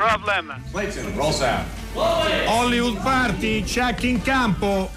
No 0.00 0.06
problem. 0.06 0.54
Clayton, 0.72 1.14
roll 1.14 1.30
sound. 1.30 1.66
Hollywood 2.46 3.02
Party, 3.02 3.62
check 3.62 4.02
in 4.04 4.22
campo. 4.22 4.90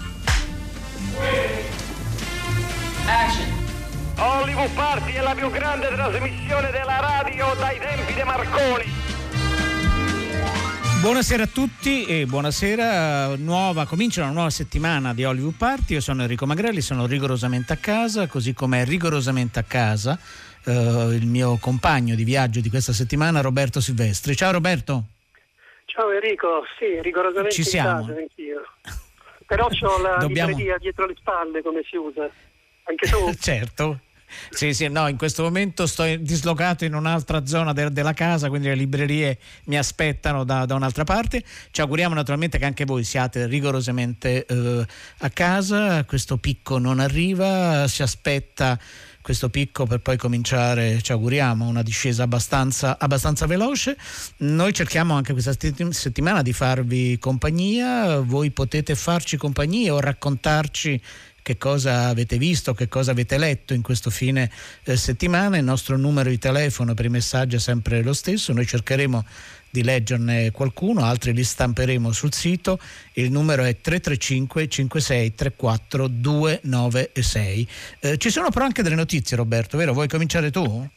Action. 3.06 3.52
Hollywood 4.16 4.70
Party 4.70 5.12
è 5.12 5.20
la 5.20 5.34
più 5.34 5.50
grande 5.50 5.88
trasmissione 5.88 6.70
della 6.70 7.00
radio 7.00 7.54
dai 7.58 7.78
tempi 7.78 8.14
di 8.14 8.22
Marconi. 8.22 8.84
Buonasera 11.02 11.42
a 11.42 11.48
tutti 11.48 12.06
e 12.06 12.24
buonasera, 12.24 13.36
nuova, 13.36 13.84
comincia 13.84 14.22
una 14.22 14.32
nuova 14.32 14.48
settimana 14.48 15.12
di 15.12 15.22
Hollywood 15.22 15.56
Party, 15.56 15.92
io 15.92 16.00
sono 16.00 16.22
Enrico 16.22 16.46
Magrelli, 16.46 16.80
sono 16.80 17.04
rigorosamente 17.04 17.74
a 17.74 17.76
casa, 17.76 18.26
così 18.26 18.54
come 18.54 18.80
è 18.80 18.84
rigorosamente 18.86 19.58
a 19.58 19.64
casa 19.64 20.18
eh, 20.64 21.14
il 21.14 21.26
mio 21.26 21.56
compagno 21.58 22.14
di 22.14 22.24
viaggio 22.24 22.60
di 22.60 22.68
questa 22.70 22.92
settimana 22.92 23.40
Roberto 23.40 23.80
Silvestri. 23.80 24.36
Ciao 24.36 24.52
Roberto. 24.52 25.04
Ciao 25.86 26.10
Enrico, 26.10 26.64
sì, 26.78 27.00
rigorosamente 27.02 27.54
Ci 27.54 27.62
siamo. 27.64 28.00
in 28.00 28.06
casa 28.06 28.18
anch'io. 28.18 28.62
Però 29.46 29.66
ho 29.68 30.02
la 30.02 30.16
Dobbiamo- 30.20 30.48
libreria 30.50 30.78
dietro 30.78 31.06
le 31.06 31.14
spalle, 31.18 31.62
come 31.62 31.82
si 31.88 31.96
usa. 31.96 32.28
Anche 32.84 33.06
tu? 33.08 33.32
certo. 33.38 34.00
Sì, 34.50 34.74
sì, 34.74 34.88
no, 34.88 35.06
in 35.06 35.16
questo 35.16 35.44
momento 35.44 35.86
sto 35.86 36.02
dislocato 36.16 36.84
in 36.84 36.94
un'altra 36.94 37.46
zona 37.46 37.72
de- 37.72 37.92
della 37.92 38.14
casa, 38.14 38.48
quindi 38.48 38.66
le 38.66 38.74
librerie 38.74 39.38
mi 39.66 39.78
aspettano 39.78 40.42
da, 40.42 40.64
da 40.66 40.74
un'altra 40.74 41.04
parte. 41.04 41.44
Ci 41.70 41.80
auguriamo 41.80 42.14
naturalmente 42.16 42.58
che 42.58 42.64
anche 42.64 42.84
voi 42.84 43.04
siate 43.04 43.46
rigorosamente 43.46 44.44
eh, 44.44 44.84
a 45.18 45.30
casa, 45.30 46.02
questo 46.04 46.38
picco 46.38 46.78
non 46.78 46.98
arriva, 46.98 47.86
si 47.86 48.02
aspetta 48.02 48.76
questo 49.24 49.48
picco 49.48 49.86
per 49.86 50.00
poi 50.00 50.18
cominciare, 50.18 51.00
ci 51.00 51.10
auguriamo, 51.10 51.66
una 51.66 51.82
discesa 51.82 52.24
abbastanza, 52.24 52.98
abbastanza 52.98 53.46
veloce. 53.46 53.96
Noi 54.40 54.74
cerchiamo 54.74 55.14
anche 55.14 55.32
questa 55.32 55.52
setti- 55.58 55.92
settimana 55.94 56.42
di 56.42 56.52
farvi 56.52 57.18
compagnia, 57.18 58.18
voi 58.18 58.50
potete 58.50 58.94
farci 58.94 59.38
compagnia 59.38 59.94
o 59.94 60.00
raccontarci 60.00 61.00
che 61.40 61.56
cosa 61.56 62.08
avete 62.08 62.36
visto, 62.36 62.74
che 62.74 62.86
cosa 62.88 63.12
avete 63.12 63.38
letto 63.38 63.72
in 63.72 63.80
questo 63.80 64.10
fine 64.10 64.50
eh, 64.82 64.94
settimana. 64.94 65.56
Il 65.56 65.64
nostro 65.64 65.96
numero 65.96 66.28
di 66.28 66.38
telefono 66.38 66.92
per 66.92 67.06
i 67.06 67.10
messaggi 67.10 67.56
è 67.56 67.60
sempre 67.60 68.02
lo 68.02 68.12
stesso, 68.12 68.52
noi 68.52 68.66
cercheremo 68.66 69.24
di 69.74 69.82
leggerne 69.82 70.52
qualcuno, 70.52 71.04
altri 71.04 71.32
li 71.32 71.42
stamperemo 71.42 72.12
sul 72.12 72.32
sito. 72.32 72.78
Il 73.14 73.32
numero 73.32 73.64
è 73.64 73.80
335 73.80 74.68
56 74.68 75.34
34 75.34 76.06
296. 76.06 77.68
Eh, 77.98 78.16
ci 78.18 78.30
sono 78.30 78.50
però 78.50 78.66
anche 78.66 78.84
delle 78.84 78.94
notizie, 78.94 79.36
Roberto, 79.36 79.76
vero? 79.76 79.92
Vuoi 79.92 80.06
cominciare 80.06 80.52
tu? 80.52 80.88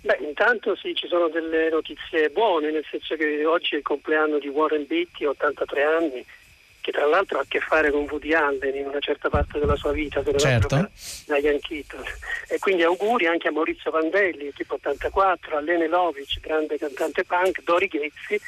Beh, 0.00 0.18
intanto 0.26 0.74
sì, 0.74 0.96
ci 0.96 1.06
sono 1.06 1.28
delle 1.28 1.70
notizie 1.70 2.28
buone, 2.30 2.72
nel 2.72 2.84
senso 2.90 3.14
che 3.14 3.46
oggi 3.46 3.76
è 3.76 3.78
il 3.78 3.84
compleanno 3.84 4.40
di 4.40 4.48
Warren 4.48 4.84
Beatty, 4.88 5.24
83 5.26 5.82
anni, 5.84 6.26
che 6.84 6.92
tra 6.92 7.06
l'altro 7.06 7.38
ha 7.38 7.40
a 7.40 7.46
che 7.48 7.60
fare 7.60 7.90
con 7.90 8.06
Woody 8.10 8.34
Allen 8.34 8.76
in 8.76 8.86
una 8.86 9.00
certa 9.00 9.30
parte 9.30 9.58
della 9.58 9.74
sua 9.74 9.92
vita, 9.92 10.20
va 10.20 10.36
Certo. 10.36 10.90
da 11.24 11.38
Ian 11.38 11.58
Keaton. 11.58 12.04
E 12.46 12.58
quindi 12.58 12.82
auguri 12.82 13.26
anche 13.26 13.48
a 13.48 13.52
Maurizio 13.52 13.90
Vandelli, 13.90 14.52
tipo 14.52 14.74
84, 14.74 15.56
a 15.56 15.60
Lene 15.60 15.88
Lovic, 15.88 16.40
grande 16.40 16.76
cantante 16.76 17.24
punk, 17.24 17.62
Dori 17.62 17.86
Ghezzi, 17.86 18.38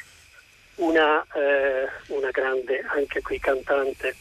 una, 0.75 1.25
eh, 1.33 1.89
una 2.13 2.29
grande 2.29 2.85
anche 2.89 3.23
qui 3.23 3.39
cantante 3.39 4.15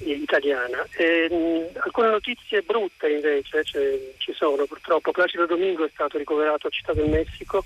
italiana. 0.00 0.86
E, 0.90 1.26
mh, 1.30 1.78
alcune 1.78 2.10
notizie 2.10 2.60
brutte 2.60 3.08
invece 3.08 3.64
cioè, 3.64 3.98
ci 4.18 4.34
sono 4.34 4.66
purtroppo. 4.66 5.12
Placido 5.12 5.46
Domingo 5.46 5.86
è 5.86 5.90
stato 5.94 6.18
ricoverato 6.18 6.66
a 6.66 6.70
Città 6.70 6.92
del 6.92 7.08
Messico 7.08 7.64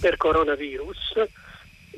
per 0.00 0.16
coronavirus 0.16 1.44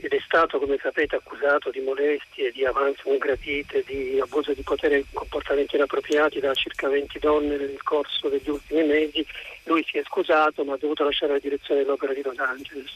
ed 0.00 0.12
è 0.12 0.20
stato, 0.24 0.58
come 0.58 0.78
sapete, 0.80 1.16
accusato 1.16 1.70
di 1.70 1.80
molestie, 1.80 2.52
di 2.52 2.64
avanzi 2.64 3.02
non 3.06 3.18
gradite, 3.18 3.82
di 3.86 4.20
abuso 4.20 4.52
di 4.52 4.62
potere 4.62 4.98
e 4.98 5.04
comportamenti 5.12 5.76
inappropriati 5.76 6.40
da 6.40 6.54
circa 6.54 6.88
20 6.88 7.18
donne 7.18 7.56
nel 7.56 7.82
corso 7.82 8.28
degli 8.28 8.48
ultimi 8.48 8.84
mesi. 8.84 9.26
Lui 9.64 9.84
si 9.84 9.98
è 9.98 10.02
scusato 10.04 10.64
ma 10.64 10.74
ha 10.74 10.78
dovuto 10.78 11.04
lasciare 11.04 11.32
la 11.32 11.38
direzione 11.38 11.82
dell'opera 11.82 12.12
di 12.12 12.22
Los 12.22 12.38
Angeles. 12.38 12.90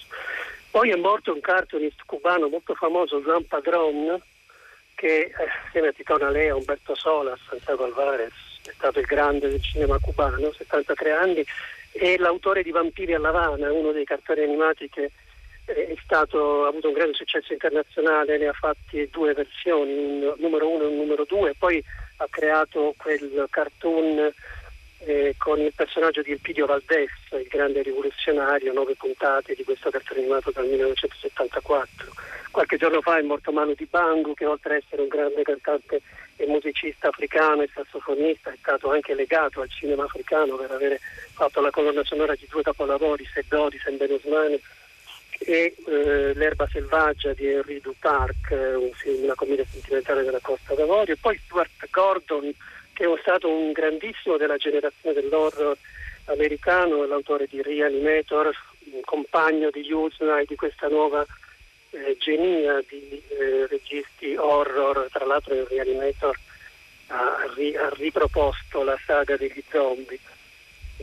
Poi 0.71 0.91
è 0.91 0.97
morto 0.97 1.33
un 1.33 1.41
cartoonist 1.41 2.03
cubano 2.07 2.49
molto 2.49 2.75
famoso, 2.75 3.21
Juan 3.21 3.47
Padrón, 3.47 4.21
che 4.95 5.25
eh, 5.25 5.35
assieme 5.67 5.89
a 5.89 5.93
Tito 5.93 6.17
Nalea, 6.17 6.57
Umberto 6.57 6.95
Sola, 6.95 7.37
Santiago 7.49 7.85
Alvarez, 7.85 8.33
è 8.65 8.73
stato 8.73 9.01
il 9.01 9.07
grande 9.07 9.49
del 9.49 9.63
cinema 9.63 9.99
cubano, 9.99 10.53
73 10.53 11.11
anni, 11.11 11.45
è 11.91 12.17
l'autore 12.17 12.63
di 12.63 12.71
Vampiri 12.71 13.13
alla 13.13 13.29
Havana, 13.29 13.71
uno 13.73 13.93
dei 13.93 14.05
cartoni 14.05 14.43
animati 14.43 14.89
che 14.89 15.11
è 15.65 15.95
stato, 16.03 16.65
ha 16.65 16.69
avuto 16.69 16.89
un 16.89 16.95
grande 16.95 17.15
successo 17.15 17.53
internazionale, 17.53 18.39
ne 18.39 18.49
ha 18.49 18.53
fatti 18.53 19.09
due 19.11 19.33
versioni, 19.33 19.93
un 19.93 20.35
numero 20.39 20.69
uno 20.69 20.85
e 20.85 20.87
un 20.87 20.97
numero 20.97 21.25
due, 21.25 21.55
poi 21.57 21.83
ha 22.17 22.27
creato 22.29 22.95
quel 22.97 23.47
cartoon 23.49 24.33
eh, 25.05 25.35
con 25.37 25.61
il 25.61 25.73
personaggio 25.75 26.23
di 26.23 26.33
Elpidio 26.33 26.67
Valdés, 26.67 27.11
il 27.33 27.47
grande 27.49 27.83
rivoluzionario, 27.83 28.73
nove 28.73 28.95
puntate 28.95 29.55
di 29.55 29.65
questo 29.65 29.91
cartone 29.91 30.21
animato 30.21 30.51
dal 30.51 30.67
1974. 30.67 32.13
Qualche 32.51 32.77
giorno 32.77 33.01
fa 33.01 33.19
è 33.19 33.23
morto 33.23 33.51
Manu 33.51 33.75
Dibango, 33.75 34.35
che 34.35 34.45
oltre 34.45 34.77
ad 34.77 34.83
essere 34.85 35.03
un 35.03 35.09
grande 35.09 35.43
cantante 35.43 36.03
e 36.37 36.47
musicista 36.47 37.09
africano 37.09 37.63
e 37.63 37.71
sassofonista, 37.73 38.51
è 38.51 38.57
stato 38.59 38.91
anche 38.91 39.15
legato 39.15 39.61
al 39.61 39.71
cinema 39.71 40.05
africano 40.05 40.57
per 40.57 40.71
avere 40.71 41.01
fatto 41.33 41.61
la 41.61 41.71
colonna 41.71 42.05
sonora 42.05 42.35
di 42.35 42.47
due 42.49 42.63
capolavori, 42.63 43.25
Seddò 43.33 43.69
di 43.69 43.79
Sembene 43.79 44.15
Osmani 44.15 44.61
e 45.45 45.75
eh, 45.87 46.33
L'erba 46.35 46.69
selvaggia 46.71 47.33
di 47.33 47.47
Henri 47.47 47.81
Duparc, 47.81 48.51
eh, 48.51 48.75
un 48.75 48.91
una 49.05 49.35
commedia 49.35 49.65
sentimentale 49.71 50.25
della 50.25 50.41
Costa 50.41 50.75
d'Avorio, 50.75 51.15
e 51.15 51.19
poi 51.21 51.39
Stuart 51.45 51.89
Gordon, 51.91 52.53
che 52.93 53.05
è 53.05 53.19
stato 53.21 53.49
un 53.49 53.73
grandissimo 53.73 54.37
della 54.37 54.57
generazione 54.57 55.15
dell'horror 55.15 55.77
americano, 56.27 57.05
l'autore 57.05 57.47
di 57.49 57.63
Reanimator, 57.63 58.55
un 58.93 59.01
compagno 59.05 59.71
di 59.71 59.91
Usenai 59.91 60.45
di 60.47 60.55
questa 60.55 60.89
nuova 60.89 61.27
eh, 61.91 62.17
genia 62.19 62.83
di 62.89 63.23
eh, 63.29 63.67
registi 63.67 64.37
horror, 64.37 65.09
tra 65.11 65.25
l'altro 65.27 65.55
in 65.55 65.67
Reanimator 65.67 66.39
ha, 67.09 67.51
ri- 67.55 67.77
ha 67.77 67.91
riproposto 67.91 68.83
la 68.83 68.99
saga 69.05 69.37
degli 69.37 69.63
zombie 69.71 70.19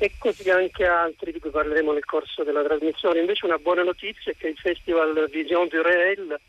e 0.01 0.13
così 0.17 0.49
anche 0.49 0.85
altri 0.85 1.33
di 1.33 1.39
cui 1.39 1.49
parleremo 1.49 1.91
nel 1.91 2.05
corso 2.05 2.43
della 2.43 2.63
trasmissione. 2.63 3.19
Invece 3.19 3.45
una 3.45 3.57
buona 3.57 3.83
notizia 3.83 4.31
è 4.31 4.35
che 4.37 4.47
il 4.47 4.57
Festival 4.57 5.27
Vision 5.29 5.67
du 5.67 5.81
Réel 5.81 6.39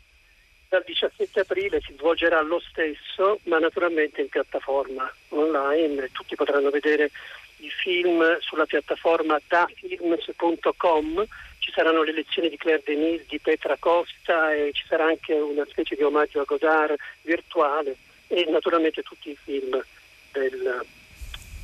dal 0.69 0.83
17 0.85 1.41
aprile 1.41 1.81
si 1.81 1.93
svolgerà 1.97 2.41
lo 2.41 2.61
stesso, 2.61 3.39
ma 3.43 3.59
naturalmente 3.59 4.21
in 4.21 4.29
piattaforma 4.29 5.13
online. 5.29 6.09
Tutti 6.13 6.35
potranno 6.35 6.69
vedere 6.69 7.11
i 7.57 7.69
film 7.69 8.39
sulla 8.39 8.65
piattaforma 8.65 9.37
dafilms.com. 9.45 11.25
Ci 11.59 11.71
saranno 11.73 12.03
le 12.03 12.13
lezioni 12.13 12.47
di 12.47 12.55
Claire 12.55 12.83
Denis, 12.85 13.25
di 13.27 13.39
Petra 13.39 13.75
Costa 13.77 14.53
e 14.53 14.71
ci 14.71 14.85
sarà 14.87 15.07
anche 15.07 15.33
una 15.33 15.65
specie 15.69 15.95
di 15.95 16.03
omaggio 16.03 16.39
a 16.39 16.45
Godard 16.45 16.95
virtuale 17.23 17.97
e 18.27 18.47
naturalmente 18.49 19.03
tutti 19.03 19.31
i 19.31 19.37
film 19.43 19.83
del, 20.31 20.85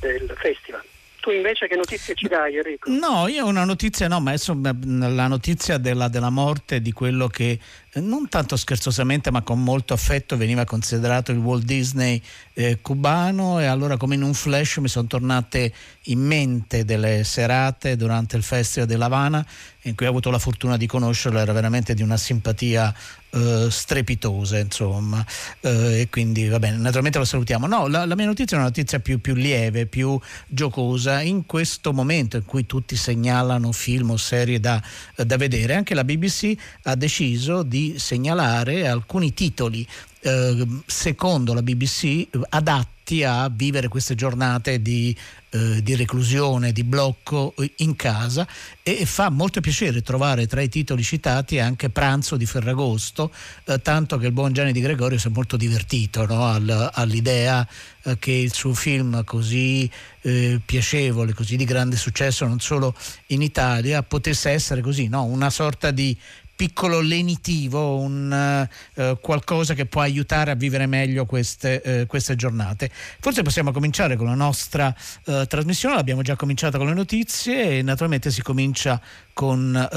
del 0.00 0.34
festival. 0.36 0.84
Tu 1.28 1.34
invece 1.34 1.68
che 1.68 1.76
notizie 1.76 2.14
ci 2.14 2.26
dai 2.26 2.56
Enrico? 2.56 2.88
No, 2.90 3.28
io 3.28 3.44
una 3.44 3.64
notizia, 3.64 4.08
no, 4.08 4.18
ma 4.18 4.30
adesso 4.30 4.58
la 4.58 5.26
notizia 5.26 5.76
della, 5.76 6.08
della 6.08 6.30
morte 6.30 6.80
di 6.80 6.90
quello 6.90 7.26
che 7.26 7.58
non 8.00 8.28
tanto 8.28 8.56
scherzosamente 8.56 9.30
ma 9.30 9.42
con 9.42 9.62
molto 9.62 9.94
affetto 9.94 10.36
veniva 10.36 10.64
considerato 10.64 11.32
il 11.32 11.38
Walt 11.38 11.64
Disney 11.64 12.20
eh, 12.54 12.78
cubano 12.80 13.60
e 13.60 13.66
allora 13.66 13.96
come 13.96 14.14
in 14.14 14.22
un 14.22 14.34
flash 14.34 14.76
mi 14.78 14.88
sono 14.88 15.06
tornate 15.06 15.72
in 16.04 16.20
mente 16.20 16.84
delle 16.84 17.24
serate 17.24 17.96
durante 17.96 18.36
il 18.36 18.42
Festival 18.42 18.88
dell'Havana 18.88 19.44
in 19.82 19.94
cui 19.94 20.06
ho 20.06 20.10
avuto 20.10 20.30
la 20.30 20.38
fortuna 20.38 20.76
di 20.76 20.86
conoscerlo, 20.86 21.38
era 21.38 21.52
veramente 21.52 21.94
di 21.94 22.02
una 22.02 22.16
simpatia 22.16 22.94
eh, 23.30 23.68
strepitosa, 23.70 24.58
insomma, 24.58 25.24
eh, 25.60 26.00
e 26.00 26.08
quindi 26.10 26.48
va 26.48 26.58
bene, 26.58 26.76
naturalmente 26.76 27.18
lo 27.18 27.24
salutiamo. 27.24 27.66
No, 27.66 27.86
la, 27.86 28.04
la 28.04 28.14
mia 28.14 28.26
notizia 28.26 28.56
è 28.56 28.60
una 28.60 28.68
notizia 28.68 29.00
più, 29.00 29.20
più 29.20 29.34
lieve, 29.34 29.86
più 29.86 30.18
giocosa. 30.46 31.20
In 31.22 31.46
questo 31.46 31.92
momento 31.92 32.36
in 32.36 32.44
cui 32.44 32.66
tutti 32.66 32.96
segnalano 32.96 33.72
film 33.72 34.10
o 34.10 34.16
serie 34.16 34.60
da, 34.60 34.82
da 35.14 35.36
vedere, 35.36 35.74
anche 35.74 35.94
la 35.94 36.04
BBC 36.04 36.54
ha 36.82 36.94
deciso 36.94 37.62
di 37.62 37.87
segnalare 37.96 38.86
alcuni 38.86 39.32
titoli 39.32 39.86
eh, 40.20 40.66
secondo 40.86 41.54
la 41.54 41.62
BBC 41.62 42.26
adatti 42.48 43.22
a 43.22 43.48
vivere 43.48 43.88
queste 43.88 44.14
giornate 44.14 44.82
di, 44.82 45.16
eh, 45.50 45.82
di 45.82 45.96
reclusione, 45.96 46.72
di 46.72 46.84
blocco 46.84 47.54
eh, 47.56 47.72
in 47.76 47.96
casa 47.96 48.46
e 48.82 49.06
fa 49.06 49.30
molto 49.30 49.60
piacere 49.60 50.02
trovare 50.02 50.46
tra 50.46 50.60
i 50.60 50.68
titoli 50.68 51.02
citati 51.02 51.58
anche 51.58 51.88
Pranzo 51.88 52.36
di 52.36 52.44
Ferragosto, 52.44 53.32
eh, 53.64 53.80
tanto 53.80 54.18
che 54.18 54.26
il 54.26 54.32
buon 54.32 54.52
Gianni 54.52 54.72
Di 54.72 54.80
Gregorio 54.80 55.18
si 55.18 55.28
è 55.28 55.30
molto 55.30 55.56
divertito 55.56 56.26
no? 56.26 56.44
Al, 56.44 56.90
all'idea 56.92 57.66
eh, 58.02 58.18
che 58.18 58.32
il 58.32 58.52
suo 58.52 58.74
film 58.74 59.24
così 59.24 59.90
eh, 60.22 60.60
piacevole, 60.62 61.32
così 61.32 61.56
di 61.56 61.64
grande 61.64 61.96
successo 61.96 62.44
non 62.44 62.60
solo 62.60 62.94
in 63.28 63.40
Italia, 63.40 64.02
potesse 64.02 64.50
essere 64.50 64.82
così, 64.82 65.08
no? 65.08 65.24
una 65.24 65.48
sorta 65.48 65.90
di 65.92 66.14
piccolo 66.58 67.00
lenitivo, 67.00 67.98
un 67.98 68.66
uh, 68.96 69.20
qualcosa 69.20 69.74
che 69.74 69.86
può 69.86 70.00
aiutare 70.00 70.50
a 70.50 70.54
vivere 70.56 70.86
meglio 70.86 71.24
queste, 71.24 71.80
uh, 72.02 72.06
queste 72.08 72.34
giornate. 72.34 72.90
Forse 73.20 73.42
possiamo 73.42 73.70
cominciare 73.70 74.16
con 74.16 74.26
la 74.26 74.34
nostra 74.34 74.92
uh, 75.26 75.46
trasmissione, 75.46 75.94
l'abbiamo 75.94 76.22
già 76.22 76.34
cominciata 76.34 76.76
con 76.76 76.88
le 76.88 76.94
notizie 76.94 77.78
e 77.78 77.82
naturalmente 77.82 78.32
si 78.32 78.42
comincia 78.42 79.00
con, 79.32 79.88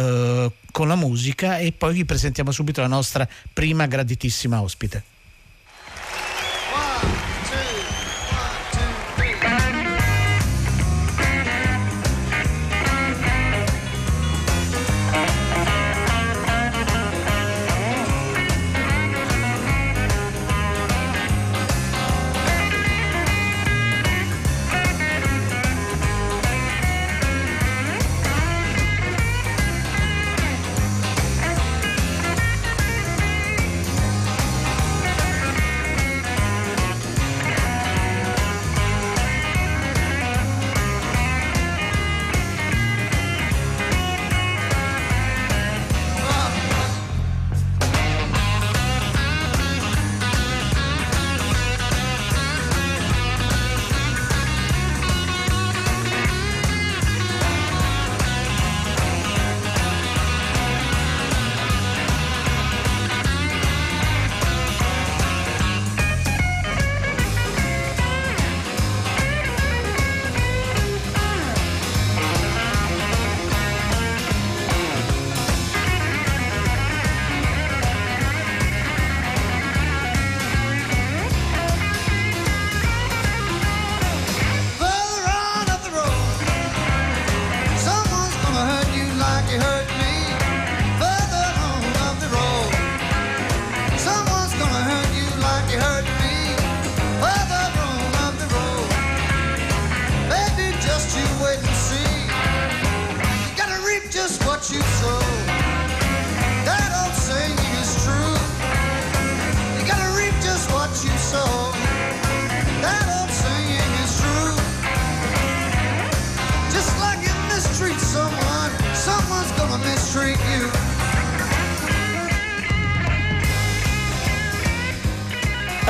con 0.71 0.87
la 0.87 0.95
musica 0.95 1.57
e 1.57 1.71
poi 1.71 1.95
vi 1.95 2.05
presentiamo 2.05 2.51
subito 2.51 2.79
la 2.81 2.87
nostra 2.87 3.27
prima 3.51 3.87
graditissima 3.87 4.61
ospite. 4.61 5.10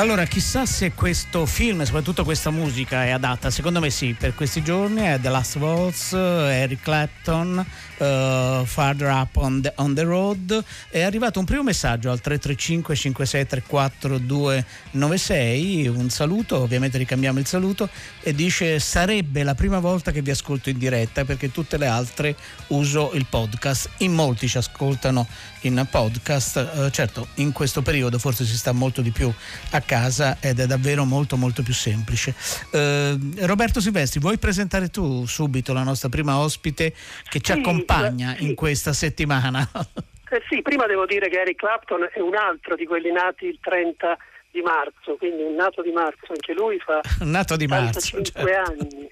Allora, 0.02 0.26
chissà 0.26 0.66
se 0.66 0.94
questo 0.94 1.46
film, 1.46 1.84
soprattutto 1.84 2.24
questa 2.24 2.50
musica, 2.50 3.06
è 3.06 3.12
adatta. 3.12 3.52
Secondo 3.52 3.80
me 3.80 3.92
sì, 3.92 4.16
per 4.18 4.34
questi 4.34 4.64
giorni 4.64 5.02
è 5.02 5.20
The 5.22 5.30
Last 5.30 5.58
Waltz, 5.58 6.14
Eric 6.14 6.82
Clapton, 6.82 7.58
uh, 7.60 8.66
Farther 8.66 9.12
Up 9.12 9.36
on 9.36 9.62
the, 9.62 9.72
on 9.76 9.94
the, 9.94 10.02
Road. 10.02 10.64
È 10.90 11.04
arrivato 11.04 11.38
un 11.38 11.46
primo 11.46 11.62
messaggio 11.62 12.10
al 12.10 12.20
335 12.20 12.96
5634 12.96 14.18
296. 14.18 15.88
Un 15.90 16.10
saluto, 16.10 16.60
ovviamente 16.60 16.98
ricambiamo 16.98 17.38
il 17.38 17.46
saluto. 17.46 17.88
E 18.22 18.34
dice: 18.34 18.80
Sarebbe 18.80 19.44
la 19.44 19.54
prima 19.54 19.78
volta 19.78 20.10
che 20.10 20.24
vi 20.24 20.32
ascolto 20.32 20.72
in 20.72 20.80
diretta 20.80 21.26
perché 21.26 21.52
tutte 21.52 21.78
le 21.78 21.86
altre 21.86 22.36
uso 22.70 23.12
il 23.14 23.28
podcast. 23.30 23.88
In 23.98 24.14
molti 24.14 24.48
ci 24.48 24.58
ascoltano 24.58 25.28
in 25.62 25.86
podcast. 25.88 26.70
Uh, 26.74 26.90
certo, 26.90 27.28
in 27.36 27.52
questo 27.52 27.84
periodo 27.84 28.18
forse 28.18 28.46
si 28.46 28.58
sta 28.58 28.72
molto 28.72 29.04
di 29.04 29.12
più 29.12 29.32
a 29.70 29.82
casa 29.92 30.38
ed 30.40 30.62
è 30.62 30.68
davvero 30.68 31.04
molto 31.04 31.36
molto 31.36 31.64
più 31.64 31.74
semplice. 31.74 32.34
Uh, 32.72 33.46
Roberto 33.46 33.82
Silvestri, 33.82 34.22
vuoi 34.22 34.38
presentare 34.38 34.88
tu 34.88 35.26
subito 35.26 35.74
la 35.74 35.84
nostra 35.84 36.08
prima 36.08 36.38
ospite 36.38 36.94
che 37.28 37.42
ci 37.42 37.52
sì, 37.52 37.60
accompagna 37.60 38.36
sì. 38.38 38.46
in 38.48 38.56
questa 38.56 38.94
settimana? 38.94 39.68
Eh 40.32 40.42
sì, 40.48 40.62
prima 40.62 40.86
devo 40.86 41.06
dire 41.06 41.28
che 41.28 41.42
Eric 41.42 41.58
Clapton 41.58 42.08
è 42.10 42.22
un 42.22 42.36
altro 42.36 42.78
di 42.78 42.86
quelli 42.86 43.12
nati 43.12 43.48
il 43.48 43.58
30 43.62 44.18
di 44.50 44.62
marzo, 44.62 45.18
quindi 45.18 45.42
un 45.44 45.56
nato 45.56 45.82
di 45.82 45.92
marzo, 45.92 46.28
anche 46.30 46.54
lui 46.54 46.80
fa 46.80 47.02
nato 47.28 47.58
di 47.58 47.68
marzo, 47.68 48.00
5 48.00 48.32
certo. 48.32 48.72
anni 48.72 49.12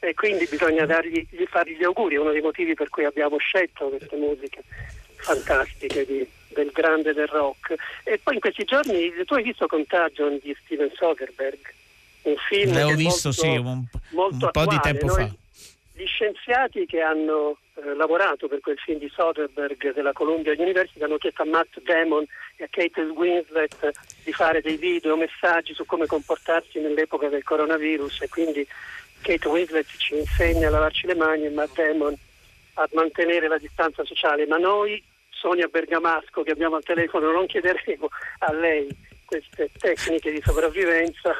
e 0.00 0.14
quindi 0.14 0.46
bisogna 0.48 0.86
dargli, 0.86 1.28
fargli 1.46 1.76
gli 1.76 1.84
auguri, 1.84 2.14
è 2.14 2.18
uno 2.18 2.30
dei 2.30 2.40
motivi 2.40 2.72
per 2.72 2.88
cui 2.88 3.04
abbiamo 3.04 3.36
scelto 3.36 3.88
queste 3.90 4.16
musiche 4.16 4.62
fantastiche 5.20 6.04
di, 6.04 6.26
del 6.48 6.70
grande 6.72 7.12
del 7.12 7.28
rock. 7.28 7.74
E 8.04 8.18
poi 8.22 8.34
in 8.34 8.40
questi 8.40 8.64
giorni 8.64 9.12
tu 9.24 9.34
hai 9.34 9.42
visto 9.42 9.66
Contagion 9.66 10.38
di 10.42 10.56
Steven 10.64 10.90
Soderbergh, 10.94 11.74
un 12.22 12.36
film 12.48 12.78
L'ho 12.78 12.94
visto 12.94 13.28
molto, 13.28 13.32
sì, 13.32 13.56
un, 13.56 13.84
molto 14.10 14.44
un 14.46 14.50
po' 14.50 14.66
di 14.66 14.78
tempo 14.80 15.06
Noi, 15.06 15.14
fa. 15.14 15.34
Gli 15.94 16.06
scienziati 16.06 16.86
che 16.86 17.00
hanno 17.00 17.58
eh, 17.74 17.94
lavorato 17.94 18.48
per 18.48 18.60
quel 18.60 18.78
film 18.78 18.98
di 18.98 19.10
Soderbergh 19.14 19.94
della 19.94 20.12
Columbia 20.12 20.54
University 20.56 21.02
hanno 21.02 21.18
chiesto 21.18 21.42
a 21.42 21.46
Matt 21.46 21.80
Damon 21.82 22.24
e 22.56 22.64
a 22.64 22.68
Kate 22.70 23.00
Winslet 23.02 23.90
di 24.24 24.32
fare 24.32 24.60
dei 24.60 24.76
video, 24.76 25.16
messaggi 25.16 25.74
su 25.74 25.84
come 25.84 26.06
comportarsi 26.06 26.78
nell'epoca 26.80 27.28
del 27.28 27.42
coronavirus 27.42 28.22
e 28.22 28.28
quindi 28.28 28.66
Kate 29.20 29.48
Winslet 29.48 29.86
ci 29.96 30.16
insegna 30.16 30.68
a 30.68 30.70
lavarci 30.70 31.06
le 31.06 31.14
mani 31.14 31.44
e 31.44 31.50
Matt 31.50 31.74
Damon 31.74 32.14
a 32.74 32.88
mantenere 32.92 33.48
la 33.48 33.58
distanza 33.58 34.04
sociale, 34.04 34.46
ma 34.46 34.56
noi 34.56 35.02
Sonia 35.40 35.68
Bergamasco 35.68 36.42
che 36.42 36.50
abbiamo 36.50 36.76
al 36.76 36.84
telefono, 36.84 37.32
non 37.32 37.46
chiederemo 37.46 38.08
a 38.40 38.52
lei 38.52 38.88
queste 39.24 39.70
tecniche 39.78 40.30
di 40.30 40.42
sopravvivenza, 40.44 41.34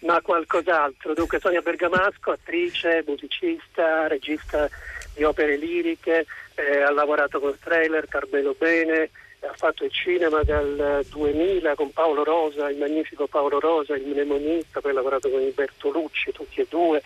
ma 0.00 0.20
qualcos'altro. 0.20 1.14
Dunque 1.14 1.40
Sonia 1.40 1.62
Bergamasco, 1.62 2.32
attrice, 2.32 3.02
musicista, 3.06 4.08
regista 4.08 4.68
di 5.14 5.24
opere 5.24 5.56
liriche, 5.56 6.26
eh, 6.54 6.82
ha 6.82 6.90
lavorato 6.90 7.40
con 7.40 7.56
Trailer, 7.58 8.06
Carmelo 8.08 8.54
Bene, 8.58 9.08
ha 9.40 9.52
fatto 9.54 9.84
il 9.84 9.92
cinema 9.92 10.42
dal 10.42 11.04
2000 11.08 11.74
con 11.76 11.92
Paolo 11.92 12.24
Rosa, 12.24 12.68
il 12.68 12.76
magnifico 12.76 13.26
Paolo 13.26 13.58
Rosa, 13.58 13.96
il 13.96 14.06
mnemonista, 14.06 14.80
poi 14.80 14.90
ha 14.90 14.94
lavorato 14.94 15.30
con 15.30 15.40
Alberto 15.40 15.88
Lucci, 15.90 16.30
tutti 16.32 16.60
e 16.60 16.66
due, 16.68 17.00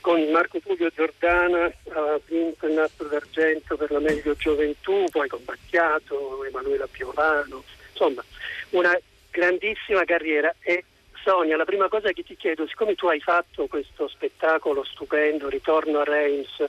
con 0.00 0.22
Marco 0.30 0.60
Tullio 0.60 0.90
Giordana 0.94 1.64
ha 1.64 2.20
vinto 2.26 2.66
il 2.66 2.72
nastro 2.72 3.08
d'argento 3.08 3.76
per 3.76 3.90
la 3.90 4.00
meglio 4.00 4.34
gioventù, 4.34 5.04
poi 5.10 5.28
con 5.28 5.44
Battiato, 5.44 6.44
Emanuela 6.44 6.86
Piovano, 6.90 7.62
insomma 7.90 8.24
una 8.70 8.98
grandissima 9.30 10.04
carriera. 10.04 10.54
E 10.60 10.84
Sonia, 11.22 11.56
la 11.56 11.64
prima 11.64 11.88
cosa 11.88 12.12
che 12.12 12.22
ti 12.22 12.36
chiedo, 12.36 12.66
siccome 12.66 12.94
tu 12.94 13.06
hai 13.06 13.20
fatto 13.20 13.66
questo 13.66 14.08
spettacolo 14.08 14.82
stupendo, 14.84 15.48
Ritorno 15.48 16.00
a 16.00 16.04
Reims, 16.04 16.64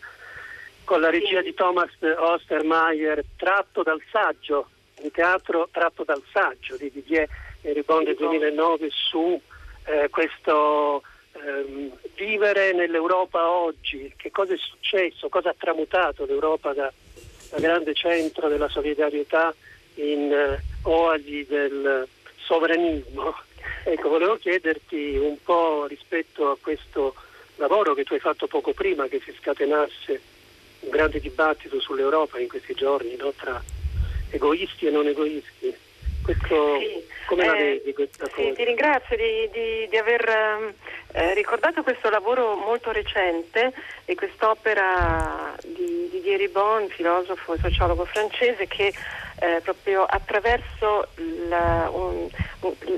con 0.83 0.99
la 0.99 1.09
regia 1.09 1.41
di 1.41 1.53
Thomas 1.53 1.91
Ostermeier, 1.99 3.23
tratto 3.37 3.81
dal 3.81 4.01
saggio, 4.11 4.69
un 4.95 5.11
teatro 5.11 5.69
tratto 5.71 6.03
dal 6.03 6.21
saggio 6.31 6.75
di 6.75 6.91
Didier 6.91 7.27
Ribon 7.61 8.03
del 8.03 8.15
2009 8.15 8.89
su 8.91 9.39
eh, 9.85 10.09
questo 10.09 11.01
vivere 12.41 12.73
nell'Europa 12.73 13.51
oggi, 13.51 14.11
che 14.17 14.31
cosa 14.31 14.53
è 14.53 14.57
successo, 14.57 15.29
cosa 15.29 15.49
ha 15.49 15.55
tramutato 15.55 16.25
l'Europa 16.25 16.73
da, 16.73 16.91
da 17.51 17.59
grande 17.59 17.93
centro 17.93 18.47
della 18.47 18.67
solidarietà 18.67 19.53
in 19.95 20.33
eh, 20.33 20.63
oasi 20.83 21.45
del 21.47 22.07
sovranismo. 22.37 23.35
Ecco, 23.83 24.09
volevo 24.09 24.35
chiederti 24.37 25.17
un 25.17 25.37
po' 25.43 25.85
rispetto 25.87 26.51
a 26.51 26.57
questo 26.59 27.15
lavoro 27.55 27.95
che 27.95 28.03
tu 28.03 28.13
hai 28.13 28.19
fatto 28.19 28.45
poco 28.45 28.73
prima 28.73 29.07
che 29.07 29.19
si 29.23 29.33
scatenasse 29.39 30.21
un 30.81 30.89
grande 30.89 31.19
dibattito 31.19 31.79
sull'Europa 31.79 32.37
in 32.39 32.47
questi 32.47 32.75
giorni 32.75 33.15
no? 33.15 33.33
tra 33.35 33.59
egoisti 34.29 34.85
e 34.85 34.91
non 34.91 35.07
egoisti. 35.07 35.75
Questo, 36.23 36.79
sì. 36.79 37.09
Come 37.25 37.45
la 37.45 37.55
eh, 37.55 37.63
vedi 37.63 37.93
questa 37.93 38.25
sì, 38.25 38.31
cosa? 38.31 38.53
Ti 38.53 38.63
ringrazio 38.63 39.15
di, 39.15 39.49
di, 39.51 39.87
di 39.89 39.97
aver 39.97 40.27
ehm, 40.27 40.73
eh, 41.13 41.33
ricordato 41.33 41.83
questo 41.83 42.09
lavoro 42.09 42.55
molto 42.55 42.91
recente 42.91 43.73
e 44.05 44.15
quest'opera 44.15 45.55
di 45.63 46.09
Didier 46.11 46.39
Ribon, 46.39 46.89
filosofo 46.89 47.53
e 47.53 47.59
sociologo 47.59 48.05
francese, 48.05 48.67
che 48.67 48.93
eh, 49.39 49.59
proprio 49.63 50.03
attraverso 50.03 51.07
la, 51.47 51.89
un, 51.91 52.29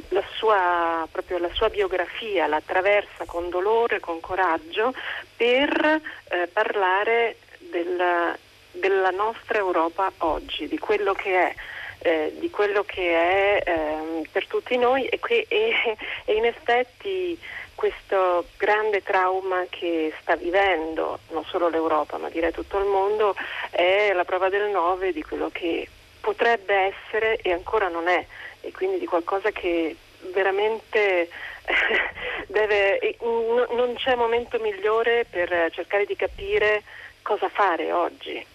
la, 0.10 0.24
sua, 0.36 1.08
proprio 1.12 1.38
la, 1.38 1.50
sua, 1.53 1.70
biografia 1.70 2.48
la 2.48 2.58
attraversa 2.58 3.25
con 3.25 3.50
dolore, 3.50 4.00
con 4.00 4.20
coraggio, 4.20 4.94
per 5.38 6.01
eh, 6.30 6.48
parlare 6.51 7.38
della, 7.60 8.38
della 8.72 9.12
nostra 9.12 9.58
Europa 9.58 10.12
oggi, 10.20 10.68
di 10.68 10.77
quello 10.77 11.13
che 11.13 11.34
è 11.34 11.56
eh, 12.03 12.33
di 12.38 12.50
quello 12.50 12.83
che 12.83 13.13
è 13.13 13.63
eh, 13.65 14.27
per 14.31 14.48
tutti 14.48 14.77
noi 14.77 15.05
e, 15.07 15.19
que- 15.19 15.45
e, 15.48 15.98
e 16.25 16.33
in 16.33 16.45
effetti 16.45 17.39
questo 17.75 18.45
grande 18.57 19.01
trauma 19.01 19.65
che 19.69 20.13
sta 20.22 20.36
vivendo 20.36 21.19
non 21.31 21.43
solo 21.45 21.69
l'Europa 21.69 22.17
ma 22.17 22.29
direi 22.29 22.51
tutto 22.51 22.77
il 22.77 22.86
mondo 22.86 23.36
è 23.72 24.12
la 24.13 24.24
prova 24.25 24.50
del 24.50 24.69
9 24.69 25.12
di 25.12 25.24
quello 25.24 25.50
che 25.51 25.88
potrebbe 26.22 26.93
essere 26.93 27.38
e 27.38 27.51
ancora 27.51 27.88
non 27.88 28.07
è 28.07 28.25
e 28.62 28.72
quindi 28.72 29.00
di 29.00 29.05
qualcosa 29.05 29.51
che 29.51 29.95
veramente 30.31 31.29
deve, 32.48 33.17
non 33.22 33.93
c'è 33.95 34.15
momento 34.15 34.60
migliore 34.60 35.25
per 35.29 35.69
cercare 35.72 36.05
di 36.05 36.15
capire 36.15 36.83
cosa 37.22 37.50
fare 37.50 37.91
oggi. 37.91 38.45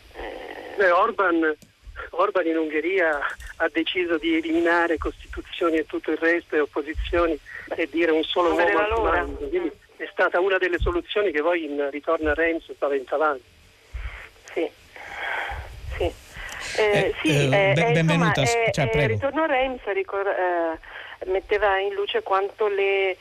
Beh, 0.77 0.91
Orban 0.91 1.57
Orban 2.21 2.47
in 2.47 2.57
Ungheria 2.57 3.19
ha 3.57 3.69
deciso 3.73 4.19
di 4.19 4.37
eliminare 4.37 4.99
costituzioni 4.99 5.77
e 5.77 5.87
tutto 5.87 6.11
il 6.11 6.19
resto 6.19 6.57
e 6.57 6.61
opposizioni 6.61 7.39
e 7.77 7.89
dire 7.91 8.11
un 8.11 8.25
solo 8.25 8.55
uomo 8.55 8.79
al 8.79 8.89
comando. 8.93 9.49
Quindi 9.49 9.71
è 9.97 10.09
stata 10.11 10.41
una 10.41 10.59
delle 10.59 10.79
soluzioni 10.79 11.31
che 11.31 11.41
poi 11.41 11.65
in 11.65 11.89
ritorno 11.91 12.31
a 12.31 12.35
Renzi 12.35 12.73
spaventavano. 12.75 13.39
Sì, 14.53 14.69
sì. 15.97 16.13
Eh, 16.77 16.83
eh, 16.83 17.15
sì, 17.23 17.49
eh, 17.51 17.71
eh, 17.77 17.93
benvenuta. 17.93 18.41
Insomma, 18.41 18.71
cioè, 18.73 18.91
eh, 18.93 19.07
ritorno 19.07 19.43
a 19.43 19.47
Reims 19.47 19.81
ricor- 19.93 20.27
eh, 20.27 20.79
metteva 21.27 21.79
in 21.79 21.95
luce 21.95 22.23
quanto 22.23 22.69
le, 22.69 23.17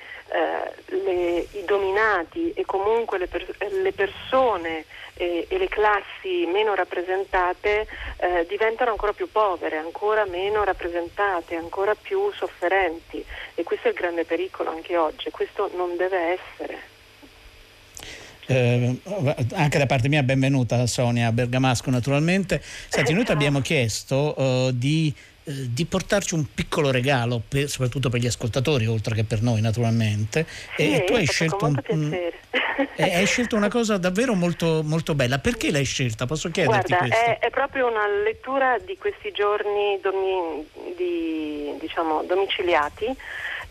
le, 0.86 1.48
i 1.51 1.63
dominati 1.66 2.54
e 2.54 2.66
comunque 2.66 3.18
le, 3.18 3.27
per- 3.27 3.56
le 3.82 3.92
persone 3.92 4.86
e, 5.18 5.48
e 5.50 5.58
le 5.58 5.68
classi 5.68 6.46
meno 6.46 6.75
rappresentate 6.75 7.88
eh, 8.18 8.46
diventano 8.48 8.92
ancora 8.92 9.13
più 9.13 9.30
povere, 9.32 9.77
ancora 9.77 10.25
meno 10.25 10.63
rappresentate, 10.63 11.56
ancora 11.56 11.96
più 11.96 12.32
sofferenti 12.34 13.24
e 13.56 13.63
questo 13.63 13.88
è 13.88 13.92
il 13.92 13.98
grande 13.98 14.25
pericolo 14.25 14.70
anche 14.70 14.96
oggi, 14.96 15.30
questo 15.32 15.70
non 15.75 15.98
deve 15.98 16.38
essere. 16.38 16.96
Eh, 18.50 19.01
anche 19.56 19.77
da 19.77 19.86
parte 19.86 20.08
mia 20.08 20.24
benvenuta 20.24 20.88
Sonia 20.88 21.32
Bergamasco 21.34 21.89
naturalmente. 21.89 22.62
Senti, 22.62 23.12
noi 23.12 23.25
ti 23.25 23.32
abbiamo 23.32 23.60
chiesto 23.62 24.39
uh, 24.39 24.72
di 24.72 25.13
eh, 25.48 25.74
di 25.74 25.86
portarci 25.86 26.34
un 26.34 26.46
piccolo 26.54 26.92
regalo, 26.92 27.42
per, 27.48 27.70
soprattutto 27.70 28.10
per 28.10 28.20
gli 28.20 28.25
ascoltatori, 28.25 28.86
oltre 28.86 29.16
che 29.16 29.24
per 29.24 29.42
noi 29.42 29.62
naturalmente. 29.62 30.46
Sì, 30.75 30.94
e 30.94 31.06
tu 31.06 31.13
hai 31.13 31.25
scelto, 31.25 31.66
un, 31.66 32.32
hai 32.98 33.25
scelto, 33.25 33.56
una 33.56 33.70
cosa 33.70 33.98
davvero 33.98 34.34
molto, 34.34 34.82
molto, 34.84 35.16
bella. 35.16 35.39
Perché 35.39 35.72
l'hai 35.72 35.86
scelta? 35.86 36.25
Posso 36.25 36.51
chiederti 36.51 36.94
Guarda, 36.94 37.08
questo? 37.08 37.25
È, 37.25 37.39
è, 37.39 37.50
proprio 37.50 37.88
una 37.88 38.06
lettura 38.25 38.77
di 38.80 38.98
questi 38.98 39.32
giorni 39.32 39.98
domi, 40.01 40.68
di, 40.98 41.77
diciamo, 41.80 42.24
domiciliati. 42.24 43.06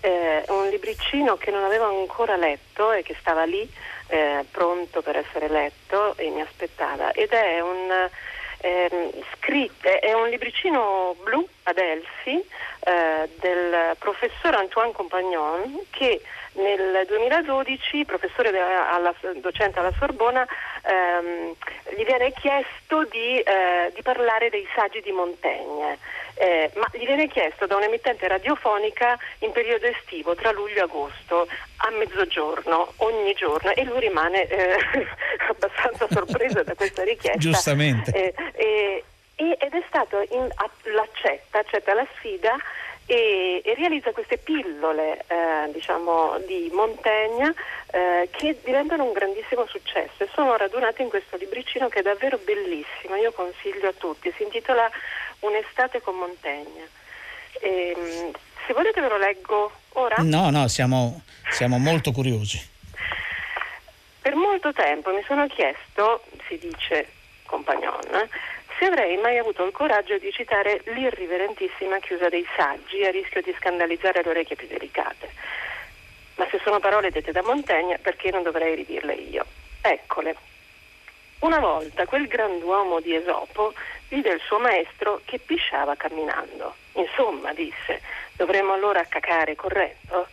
Eh, 0.00 0.45
un 0.49 0.68
libricino 0.71 1.37
che 1.37 1.50
non 1.50 1.64
avevo 1.64 1.85
ancora 2.00 2.37
letto 2.37 2.92
e 2.92 3.02
che 3.02 3.16
stava 3.18 3.45
lì 3.45 3.68
eh, 4.09 4.45
pronto 4.50 5.02
per 5.02 5.16
essere 5.16 5.49
letto 5.49 6.16
e 6.16 6.30
mi 6.30 6.40
aspettava 6.40 7.12
ed 7.12 7.30
è 7.30 7.61
un 7.61 8.09
eh, 8.66 9.12
scritte, 9.35 10.00
è 10.00 10.12
un 10.12 10.28
libricino 10.28 11.14
blu 11.23 11.46
ad 11.64 11.78
Elsi 11.78 12.44
eh, 12.80 13.28
del 13.38 13.96
professor 13.99 14.54
Antoine 14.54 14.92
Compagnon 14.92 15.82
che 15.90 16.20
nel 16.54 17.04
2012, 17.06 18.04
professore 18.06 18.50
de, 18.50 18.61
alla, 18.61 19.14
docente 19.37 19.78
alla 19.78 19.92
Sorbona, 19.99 20.46
ehm, 20.82 21.54
gli 21.96 22.04
viene 22.04 22.32
chiesto 22.32 23.04
di, 23.04 23.38
eh, 23.40 23.92
di, 23.94 24.02
parlare 24.02 24.49
dei 24.49 24.66
saggi 24.75 25.00
di 25.02 25.12
Montaigne, 25.12 25.99
eh, 26.37 26.71
ma 26.75 26.88
gli 26.93 27.05
viene 27.05 27.28
chiesto 27.28 27.66
da 27.66 27.76
un'emittente 27.76 28.28
radiofonica 28.28 29.19
in 29.40 29.52
periodo 29.52 29.87
estivo, 29.87 30.35
tra 30.35 30.52
luglio 30.52 30.78
e 30.78 30.83
agosto, 30.83 31.49
a 31.76 31.90
mezzogiorno, 31.90 32.93
ogni 32.97 33.33
giorno, 33.35 33.71
e 33.73 33.85
lui 33.85 34.00
rimane 34.00 34.47
eh, 34.47 34.76
abbastanza 35.49 36.07
sorpreso 36.11 36.62
da 36.62 36.75
questa 36.75 37.02
richiesta. 37.05 37.38
Giustamente. 37.38 38.12
Eh, 38.12 38.35
ed 39.37 39.75
è 39.75 39.83
stato 39.88 40.25
in, 40.31 40.49
l'accetta, 40.95 41.59
accetta 41.59 41.93
la 41.93 42.07
sfida 42.16 42.57
e, 43.07 43.61
e 43.64 43.75
realizza 43.75 44.12
queste 44.12 44.38
pillole 44.38 45.25
eh, 45.26 45.71
diciamo, 45.73 46.38
di 46.47 46.71
Montaigne 46.73 47.55
eh, 47.93 48.28
che 48.31 48.59
diventano 48.64 49.05
un 49.05 49.12
grandissimo 49.12 49.66
successo 49.66 50.25
e 50.25 50.28
sono 50.35 50.57
radunate 50.57 51.02
in 51.02 51.09
questo 51.09 51.37
libricino 51.37 51.88
che 51.88 52.00
è 52.00 52.02
davvero 52.02 52.38
bellissimo, 52.38 53.14
io 53.16 53.33
consiglio 53.33 53.88
a 53.88 53.95
tutti, 53.97 54.33
si 54.37 54.43
intitola 54.43 54.90
Un'estate 55.40 56.00
con 56.00 56.16
Montaigne. 56.16 56.88
E, 57.61 57.95
ehm, 57.97 58.31
se 58.66 58.73
volete 58.73 59.00
ve 59.00 59.09
lo 59.09 59.19
leggo 59.19 59.73
ora? 59.90 60.16
No, 60.19 60.50
no, 60.50 60.69
siamo, 60.69 61.23
siamo 61.50 61.78
molto 61.78 62.11
curiosi. 62.12 62.75
Per 64.21 64.35
molto 64.35 64.73
tempo 64.73 65.12
mi 65.12 65.23
sono 65.26 65.47
chiesto, 65.47 66.25
si 66.49 66.59
dice 66.59 67.09
Compagnon, 67.45 68.28
se 68.78 68.85
avrei 68.85 69.16
mai 69.19 69.38
avuto 69.38 69.64
il 69.64 69.73
coraggio 69.73 70.19
di 70.19 70.33
citare 70.33 70.83
l'irriverentissima 70.87 71.99
chiusa 72.00 72.28
dei 72.28 72.45
saggi 72.57 73.05
a 73.05 73.11
rischio 73.11 73.40
di 73.40 73.55
scandalizzare 73.57 74.23
le 74.23 74.31
orecchie 74.31 74.57
più 74.57 74.66
delicate. 74.66 75.31
Ma 76.35 76.47
se 76.50 76.61
sono 76.62 76.81
parole 76.81 77.11
dette 77.11 77.33
da 77.33 77.43
Montaigne, 77.43 77.99
perché 77.99 78.31
non 78.31 78.43
dovrei 78.43 78.75
ridirle 78.75 79.14
io? 79.14 79.47
Eccole. 79.81 80.37
Una 81.40 81.59
volta 81.59 82.07
quel 82.07 82.26
grand'uomo 82.26 83.00
di 83.00 83.14
Esopo 83.14 83.75
vide 84.09 84.31
il 84.31 84.40
suo 84.40 84.59
maestro 84.59 85.21
che 85.25 85.38
pisciava 85.38 85.95
camminando. 85.95 86.75
Insomma, 86.95 87.52
disse, 87.52 88.00
dovremmo 88.33 88.73
allora 88.73 89.05
cacare 89.05 89.55
corretto? 89.55 90.28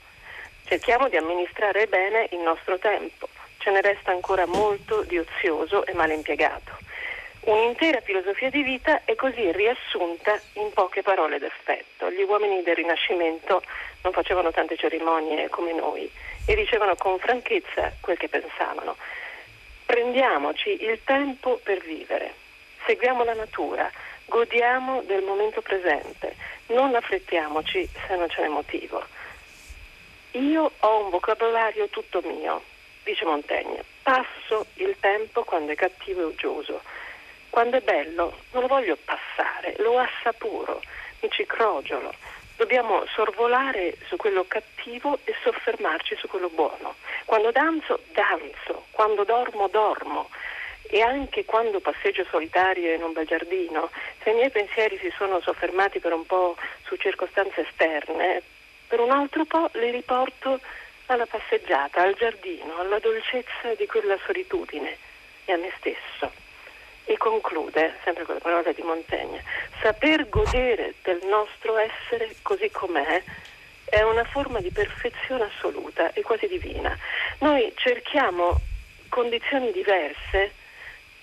Cerchiamo 0.65 1.09
di 1.09 1.17
amministrare 1.17 1.87
bene 1.87 2.29
il 2.31 2.39
nostro 2.39 2.79
tempo. 2.79 3.27
Ce 3.57 3.69
ne 3.69 3.81
resta 3.81 4.11
ancora 4.11 4.45
molto 4.45 5.03
di 5.03 5.17
ozioso 5.17 5.85
e 5.85 5.93
mal 5.93 6.11
impiegato. 6.11 6.71
Un'intera 7.41 7.99
filosofia 7.99 8.49
di 8.49 8.63
vita 8.63 9.01
è 9.03 9.15
così 9.15 9.51
riassunta 9.51 10.39
in 10.53 10.71
poche 10.71 11.01
parole 11.01 11.39
d'effetto. 11.39 12.09
Gli 12.09 12.23
uomini 12.23 12.63
del 12.63 12.75
Rinascimento 12.75 13.61
non 14.03 14.13
facevano 14.13 14.51
tante 14.51 14.77
cerimonie 14.77 15.49
come 15.49 15.73
noi 15.73 16.09
e 16.45 16.55
dicevano 16.55 16.95
con 16.95 17.19
franchezza 17.19 17.91
quel 17.99 18.17
che 18.17 18.29
pensavano. 18.29 18.95
Prendiamoci 19.93 20.83
il 20.85 20.99
tempo 21.03 21.59
per 21.61 21.77
vivere, 21.83 22.33
seguiamo 22.87 23.23
la 23.23 23.35
natura, 23.35 23.91
godiamo 24.25 25.03
del 25.03 25.21
momento 25.21 25.61
presente, 25.61 26.35
non 26.69 26.95
affrettiamoci 26.95 27.87
se 28.07 28.15
non 28.15 28.27
ce 28.27 28.41
n'è 28.41 28.47
motivo. 28.47 29.05
Io 30.31 30.71
ho 30.79 31.03
un 31.03 31.11
vocabolario 31.11 31.89
tutto 31.89 32.23
mio, 32.25 32.63
dice 33.03 33.23
Montaigne, 33.23 33.83
passo 34.01 34.65
il 34.77 34.95
tempo 34.99 35.43
quando 35.43 35.73
è 35.73 35.75
cattivo 35.75 36.21
e 36.21 36.25
uggioso 36.25 36.81
quando 37.51 37.77
è 37.77 37.81
bello 37.81 38.39
non 38.53 38.63
lo 38.63 38.67
voglio 38.67 38.97
passare, 39.05 39.75
lo 39.77 39.99
assapuro, 39.99 40.81
mi 41.19 41.29
ci 41.29 41.45
crogiolo. 41.45 42.11
Dobbiamo 42.55 43.03
sorvolare 43.13 43.97
su 44.07 44.15
quello 44.15 44.45
cattivo 44.47 45.19
e 45.23 45.33
soffermarci 45.41 46.15
su 46.15 46.27
quello 46.27 46.49
buono. 46.49 46.95
Quando 47.25 47.51
danzo, 47.51 47.99
danzo. 48.13 48.85
Quando 48.91 49.23
dormo, 49.23 49.67
dormo. 49.67 50.29
E 50.83 51.01
anche 51.01 51.45
quando 51.45 51.79
passeggio 51.79 52.23
solitario 52.29 52.93
in 52.93 53.01
un 53.01 53.13
bel 53.13 53.25
giardino, 53.25 53.89
se 54.21 54.29
i 54.29 54.33
miei 54.33 54.51
pensieri 54.51 54.97
si 54.99 55.11
sono 55.17 55.41
soffermati 55.41 55.99
per 55.99 56.13
un 56.13 56.25
po' 56.25 56.55
su 56.85 56.95
circostanze 56.97 57.61
esterne, 57.67 58.43
per 58.87 58.99
un 58.99 59.09
altro 59.09 59.45
po' 59.45 59.69
li 59.73 59.89
riporto 59.89 60.59
alla 61.07 61.25
passeggiata, 61.25 62.01
al 62.01 62.13
giardino, 62.13 62.77
alla 62.77 62.99
dolcezza 62.99 63.73
di 63.75 63.87
quella 63.87 64.17
solitudine 64.25 64.97
e 65.45 65.53
a 65.53 65.57
me 65.57 65.71
stesso. 65.77 66.42
E 67.05 67.17
conclude, 67.17 67.95
sempre 68.03 68.23
con 68.23 68.35
le 68.35 68.41
parole 68.41 68.73
di 68.73 68.81
Montaigne, 68.81 69.43
saper 69.81 70.29
godere 70.29 70.95
del 71.03 71.19
nostro 71.25 71.77
essere 71.77 72.35
così 72.41 72.69
com'è 72.71 73.21
è 73.85 74.01
una 74.01 74.23
forma 74.23 74.59
di 74.59 74.71
perfezione 74.71 75.43
assoluta 75.43 76.13
e 76.13 76.21
quasi 76.21 76.47
divina. 76.47 76.97
Noi 77.39 77.71
cerchiamo 77.75 78.59
condizioni 79.09 79.71
diverse 79.71 80.51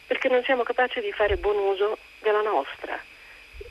perché 0.07 0.29
non 0.29 0.43
siamo 0.45 0.63
capaci 0.63 1.01
di 1.01 1.13
fare 1.13 1.37
buon 1.37 1.57
uso 1.57 1.99
della 2.21 2.43
nostra 2.43 2.99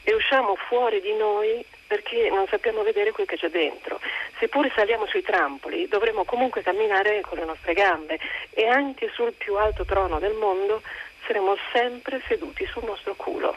e 0.03 0.13
usciamo 0.13 0.55
fuori 0.55 0.99
di 1.01 1.13
noi 1.13 1.63
perché 1.87 2.29
non 2.29 2.45
sappiamo 2.47 2.83
vedere 2.83 3.11
quel 3.11 3.25
che 3.25 3.37
c'è 3.37 3.49
dentro. 3.49 3.99
Seppure 4.37 4.71
saliamo 4.75 5.05
sui 5.07 5.21
trampoli, 5.21 5.87
dovremo 5.87 6.23
comunque 6.23 6.61
camminare 6.61 7.21
con 7.21 7.37
le 7.37 7.45
nostre 7.45 7.73
gambe 7.73 8.19
e 8.51 8.67
anche 8.67 9.09
sul 9.13 9.33
più 9.33 9.55
alto 9.55 9.85
trono 9.85 10.19
del 10.19 10.33
mondo 10.33 10.81
saremo 11.29 11.55
sempre 11.71 12.19
seduti 12.27 12.65
sul 12.73 12.85
nostro 12.85 13.13
culo. 13.13 13.55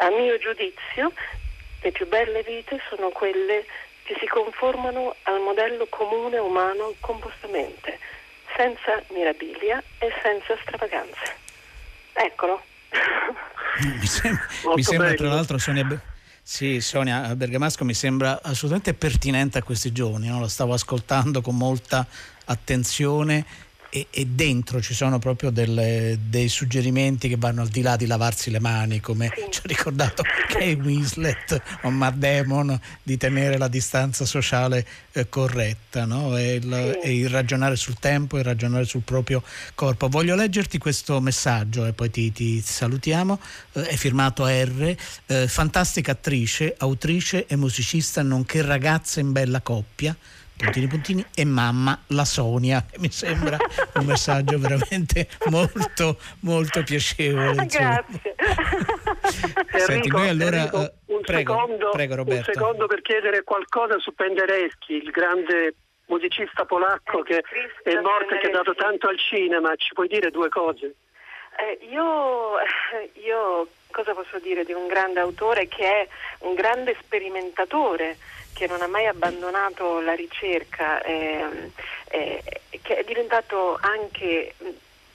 A 0.00 0.10
mio 0.10 0.36
giudizio, 0.38 1.10
le 1.80 1.90
più 1.90 2.06
belle 2.06 2.42
vite 2.42 2.78
sono 2.90 3.08
quelle 3.08 3.64
che 4.02 4.16
si 4.20 4.26
conformano 4.26 5.16
al 5.22 5.40
modello 5.40 5.86
comune 5.88 6.36
umano 6.36 6.92
compostamente, 7.00 7.98
senza 8.54 9.02
mirabilia 9.14 9.82
e 9.98 10.12
senza 10.22 10.58
stravaganze. 10.60 11.34
Eccolo. 12.12 12.62
Mi 13.80 14.06
sembra, 14.06 14.46
mi 14.74 14.82
sembra 14.82 15.14
tra 15.14 15.28
l'altro 15.28 15.58
Sonia... 15.58 15.86
Sì, 16.42 16.80
Sonia 16.80 17.34
Bergamasco 17.34 17.84
mi 17.84 17.92
sembra 17.92 18.40
assolutamente 18.40 18.94
pertinente 18.94 19.58
a 19.58 19.62
questi 19.62 19.92
giorni, 19.92 20.28
no? 20.28 20.38
lo 20.38 20.48
stavo 20.48 20.72
ascoltando 20.72 21.42
con 21.42 21.56
molta 21.56 22.06
attenzione 22.46 23.44
e, 23.96 24.06
e, 24.10 24.26
dentro 24.26 24.82
ci 24.82 24.92
sono 24.92 25.18
proprio 25.18 25.48
delle, 25.48 26.18
dei 26.28 26.48
suggerimenti 26.48 27.28
che 27.28 27.36
vanno 27.38 27.62
al 27.62 27.68
di 27.68 27.80
là 27.80 27.96
di 27.96 28.06
lavarsi 28.06 28.50
le 28.50 28.60
mani, 28.60 29.00
come 29.00 29.32
sì. 29.34 29.44
ci 29.50 29.60
ha 29.60 29.66
ricordato 29.66 30.22
Kay 30.48 30.74
Winslet 30.74 31.62
o 31.82 31.90
Matt 31.90 32.16
Damon, 32.16 32.78
di 33.02 33.16
tenere 33.16 33.56
la 33.56 33.68
distanza 33.68 34.26
sociale 34.26 34.86
eh, 35.12 35.30
corretta 35.30 36.04
no? 36.04 36.36
e, 36.36 36.56
il, 36.56 36.98
sì. 37.00 37.08
e, 37.08 37.16
il, 37.16 37.28
ragionare 37.30 37.76
sul 37.76 37.98
tempo 37.98 38.36
e 38.36 38.42
ragionare 38.42 38.84
sul 38.84 39.00
proprio 39.00 39.42
corpo. 39.74 40.08
Voglio 40.08 40.34
leggerti 40.34 40.76
questo 40.76 41.18
messaggio 41.22 41.86
e 41.86 41.94
poi 41.94 42.10
ti, 42.10 42.30
ti 42.32 42.60
salutiamo. 42.60 43.40
Eh, 43.72 43.86
è 43.86 43.96
firmato 43.96 44.46
R, 44.46 44.94
eh, 45.26 45.48
fantastica 45.48 46.12
attrice, 46.12 46.74
autrice 46.76 47.46
e 47.46 47.56
musicista, 47.56 48.20
nonché 48.20 48.60
ragazza 48.60 49.20
in 49.20 49.32
bella 49.32 49.62
coppia 49.62 50.14
puntini 50.56 50.86
puntini 50.86 51.26
e 51.34 51.44
mamma 51.44 51.98
la 52.08 52.24
Sonia 52.24 52.84
mi 52.98 53.10
sembra 53.10 53.56
un 53.94 54.06
messaggio 54.06 54.58
veramente 54.58 55.28
molto 55.50 56.18
molto 56.40 56.82
piacevole 56.82 57.62
insomma. 57.62 58.04
grazie 58.06 58.34
Senti, 59.76 59.92
Enrico, 59.92 60.18
noi 60.18 60.28
allora 60.28 60.56
Enrico, 60.56 60.78
uh, 60.78 61.14
un, 61.14 61.20
prego, 61.20 61.52
secondo, 61.54 61.90
prego 61.90 62.14
Roberto 62.14 62.50
un 62.50 62.54
secondo 62.54 62.86
per 62.86 63.02
chiedere 63.02 63.42
qualcosa 63.42 63.98
su 63.98 64.14
Penderecki 64.14 64.94
il 64.94 65.10
grande 65.10 65.74
musicista 66.06 66.64
polacco 66.64 67.24
eh, 67.24 67.42
che 67.82 67.90
è 67.90 68.00
morto 68.00 68.34
e 68.34 68.38
che 68.38 68.46
ha 68.48 68.52
dato 68.52 68.74
tanto 68.74 69.08
al 69.08 69.18
cinema 69.18 69.74
ci 69.76 69.92
puoi 69.92 70.08
dire 70.08 70.30
due 70.30 70.48
cose? 70.48 70.94
Eh, 71.58 71.86
io, 71.90 72.56
io 73.24 73.68
cosa 73.90 74.14
posso 74.14 74.38
dire 74.38 74.64
di 74.64 74.72
un 74.72 74.86
grande 74.86 75.20
autore 75.20 75.68
che 75.68 75.84
è 75.84 76.08
un 76.40 76.54
grande 76.54 76.96
sperimentatore 77.00 78.16
che 78.56 78.66
non 78.66 78.80
ha 78.80 78.86
mai 78.86 79.06
abbandonato 79.06 80.00
la 80.00 80.14
ricerca, 80.14 81.02
eh, 81.02 81.70
eh, 82.08 82.42
che 82.80 82.96
è 82.96 83.04
diventato 83.04 83.76
anche 83.78 84.54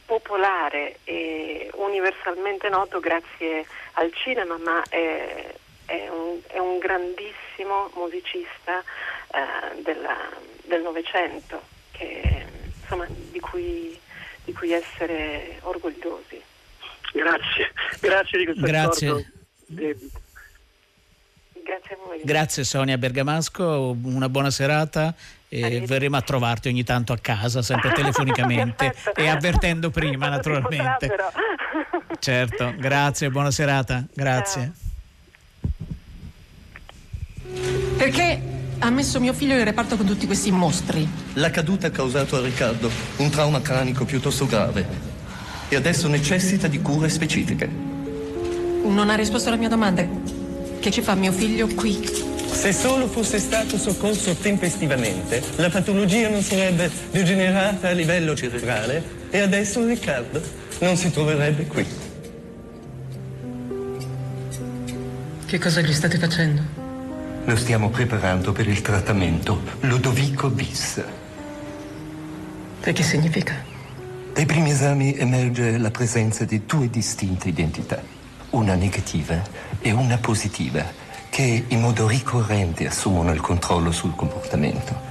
popolare 0.05 0.99
e 1.03 1.71
universalmente 1.73 2.69
noto 2.69 2.99
grazie 2.99 3.65
al 3.93 4.13
cinema, 4.13 4.57
ma 4.57 4.83
è, 4.87 5.53
è, 5.85 6.07
un, 6.09 6.39
è 6.47 6.59
un, 6.59 6.77
grandissimo 6.77 7.89
musicista 7.95 8.83
eh, 9.31 9.81
del 9.81 10.81
Novecento 10.83 11.63
di, 13.31 13.39
cui, 13.39 13.99
di 14.43 14.53
cui 14.53 14.71
essere 14.71 15.57
orgogliosi. 15.61 16.39
Grazie, 17.13 17.71
grazie 17.99 18.37
di 18.37 18.45
questo 18.45 18.65
Grazie. 18.65 19.31
David. 19.65 20.29
Grazie 21.63 21.95
a 21.95 21.97
voi. 22.05 22.21
Grazie 22.23 22.63
Sonia 22.63 22.97
Bergamasco, 22.97 23.97
una 24.03 24.29
buona 24.29 24.51
serata 24.51 25.13
e 25.47 25.81
verremo 25.85 26.15
a 26.15 26.21
trovarti 26.21 26.69
ogni 26.69 26.83
tanto 26.83 27.13
a 27.13 27.17
casa, 27.17 27.61
sempre 27.61 27.91
telefonicamente 27.93 28.93
e 29.15 29.27
avvertendo 29.27 29.89
prima 29.89 30.27
naturalmente. 30.29 31.13
certo, 32.19 32.73
grazie, 32.77 33.29
buona 33.29 33.51
serata, 33.51 34.05
grazie. 34.13 34.71
Perché 37.97 38.41
ha 38.79 38.89
messo 38.89 39.19
mio 39.19 39.33
figlio 39.33 39.55
in 39.55 39.63
reparto 39.63 39.97
con 39.97 40.05
tutti 40.05 40.25
questi 40.25 40.51
mostri? 40.51 41.07
La 41.33 41.49
caduta 41.49 41.87
ha 41.87 41.91
causato 41.91 42.37
a 42.37 42.41
Riccardo 42.41 42.89
un 43.17 43.29
trauma 43.29 43.61
cranico 43.61 44.05
piuttosto 44.05 44.45
grave 44.45 44.87
e 45.69 45.75
adesso 45.75 46.07
necessita 46.07 46.67
di 46.67 46.81
cure 46.81 47.09
specifiche. 47.09 47.67
Non 48.83 49.09
ha 49.09 49.15
risposto 49.15 49.49
alla 49.49 49.57
mia 49.57 49.69
domanda. 49.69 50.40
Che 50.81 50.89
ci 50.89 51.03
fa 51.03 51.13
mio 51.13 51.31
figlio 51.31 51.67
qui? 51.67 52.03
Se 52.51 52.73
solo 52.73 53.05
fosse 53.05 53.37
stato 53.37 53.77
soccorso 53.77 54.33
tempestivamente, 54.33 55.43
la 55.57 55.69
patologia 55.69 56.27
non 56.27 56.41
sarebbe 56.41 56.89
degenerata 57.11 57.89
a 57.89 57.91
livello 57.91 58.35
cerebrale 58.35 59.03
e 59.29 59.41
adesso 59.41 59.85
Riccardo 59.85 60.41
non 60.79 60.97
si 60.97 61.11
troverebbe 61.11 61.67
qui. 61.67 61.85
Che 65.45 65.59
cosa 65.59 65.81
gli 65.81 65.93
state 65.93 66.17
facendo? 66.17 66.63
Lo 67.45 67.55
stiamo 67.55 67.89
preparando 67.89 68.51
per 68.51 68.67
il 68.67 68.81
trattamento 68.81 69.61
Ludovico 69.81 70.49
bis. 70.49 71.03
E 72.81 72.91
che 72.91 73.03
significa? 73.03 73.53
Dai 74.33 74.47
primi 74.47 74.71
esami 74.71 75.15
emerge 75.15 75.77
la 75.77 75.91
presenza 75.91 76.43
di 76.43 76.65
due 76.65 76.89
distinte 76.89 77.49
identità, 77.49 78.01
una 78.51 78.75
negativa 78.75 79.41
e 79.79 79.91
una 79.91 80.17
positiva 80.17 80.83
che 81.29 81.65
in 81.67 81.79
modo 81.79 82.07
ricorrente 82.07 82.87
assumono 82.87 83.31
il 83.31 83.41
controllo 83.41 83.91
sul 83.91 84.15
comportamento. 84.15 85.09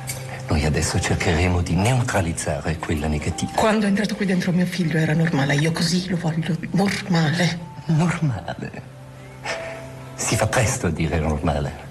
Noi 0.48 0.64
adesso 0.64 1.00
cercheremo 1.00 1.62
di 1.62 1.74
neutralizzare 1.74 2.76
quella 2.79 3.07
negativa. 3.07 3.53
Quando 3.55 3.87
è 3.87 3.88
entrato 3.88 4.16
qui 4.16 4.26
dentro 4.26 4.53
mio 4.53 4.66
figlio 4.66 4.98
era 4.98 5.14
normale, 5.14 5.55
io 5.55 5.72
così 5.72 6.09
lo 6.09 6.16
voglio 6.16 6.57
normale. 6.72 7.59
Normale? 7.87 8.83
Si 10.14 10.37
fa 10.37 10.46
presto 10.46 10.88
a 10.88 10.90
dire 10.90 11.18
normale. 11.18 11.89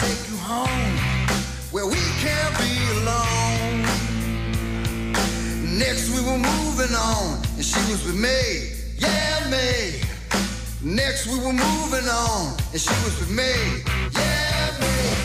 Take 0.00 0.28
you 0.30 0.36
home 0.36 0.96
where 1.70 1.86
we 1.86 2.00
can't 2.22 2.54
be 2.58 2.72
alone? 2.98 3.82
Next 5.78 6.10
we 6.14 6.20
were 6.20 6.38
moving 6.38 6.94
on 6.94 7.42
and 7.56 7.64
she 7.64 7.80
was 7.90 8.04
with 8.06 8.16
me, 8.16 8.72
yeah 8.98 9.48
me. 9.50 10.00
Next 10.82 11.26
we 11.26 11.38
were 11.38 11.52
moving 11.52 12.08
on 12.08 12.56
and 12.72 12.80
she 12.80 12.94
was 13.04 13.18
with 13.20 13.30
me, 13.30 13.52
yeah 14.14 14.70
me. 14.80 15.23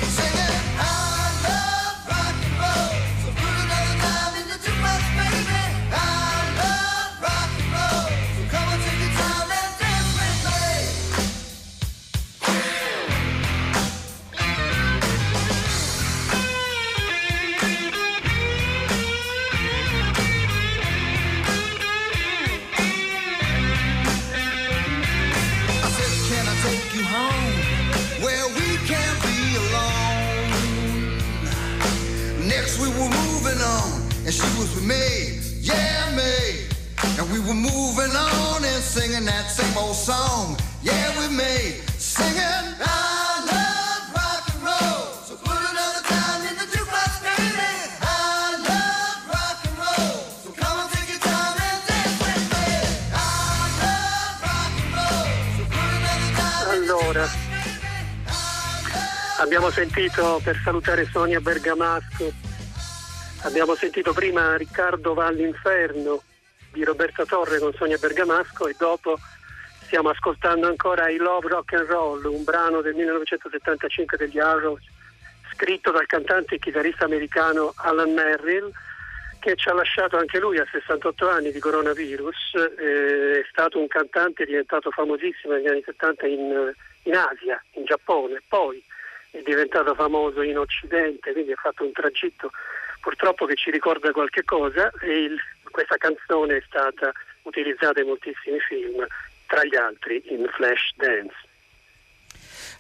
Abbiamo 59.49 59.71
sentito 59.71 60.39
per 60.43 60.62
salutare 60.63 61.05
Sonia 61.05 61.39
Bergamasco, 61.39 62.31
abbiamo 63.41 63.73
sentito 63.73 64.13
prima 64.13 64.55
Riccardo 64.55 65.15
va 65.15 65.25
all'inferno 65.25 66.21
di 66.71 66.83
Roberta 66.83 67.25
Torre 67.25 67.57
con 67.57 67.73
Sonia 67.73 67.97
Bergamasco 67.97 68.67
e 68.67 68.75
dopo 68.77 69.17
stiamo 69.81 70.09
ascoltando 70.09 70.67
ancora 70.67 71.09
I 71.09 71.17
Love 71.17 71.47
Rock 71.47 71.73
and 71.73 71.88
Roll, 71.88 72.25
un 72.25 72.43
brano 72.43 72.81
del 72.81 72.93
1975 72.93 74.17
degli 74.17 74.38
Arrows 74.38 74.83
scritto 75.53 75.89
dal 75.89 76.05
cantante 76.05 76.53
e 76.53 76.59
chitarrista 76.59 77.05
americano 77.05 77.73
Alan 77.77 78.13
Merrill 78.13 78.71
che 79.39 79.55
ci 79.55 79.67
ha 79.67 79.73
lasciato 79.73 80.15
anche 80.15 80.38
lui 80.38 80.59
a 80.59 80.67
68 80.71 81.27
anni 81.27 81.51
di 81.51 81.59
coronavirus, 81.59 82.53
eh, 82.77 83.39
è 83.39 83.45
stato 83.49 83.79
un 83.79 83.88
cantante 83.88 84.45
diventato 84.45 84.91
famosissimo 84.91 85.55
negli 85.55 85.67
anni 85.67 85.81
70 85.83 86.27
in, 86.27 86.71
in 87.03 87.15
Asia, 87.15 87.59
in 87.71 87.85
Giappone, 87.85 88.43
poi 88.47 88.83
è 89.31 89.41
diventato 89.41 89.93
famoso 89.95 90.41
in 90.41 90.57
Occidente, 90.57 91.31
quindi 91.31 91.51
ha 91.51 91.57
fatto 91.57 91.83
un 91.83 91.91
tragitto 91.91 92.51
purtroppo 93.01 93.45
che 93.45 93.55
ci 93.55 93.71
ricorda 93.71 94.11
qualche 94.11 94.43
cosa 94.43 94.91
e 95.01 95.23
il- 95.23 95.39
questa 95.71 95.97
canzone 95.97 96.57
è 96.57 96.63
stata 96.65 97.11
utilizzata 97.43 98.01
in 98.01 98.07
moltissimi 98.07 98.59
film, 98.59 99.05
tra 99.47 99.63
gli 99.63 99.75
altri 99.75 100.21
in 100.27 100.47
Flash 100.53 100.93
Dance. 100.95 101.35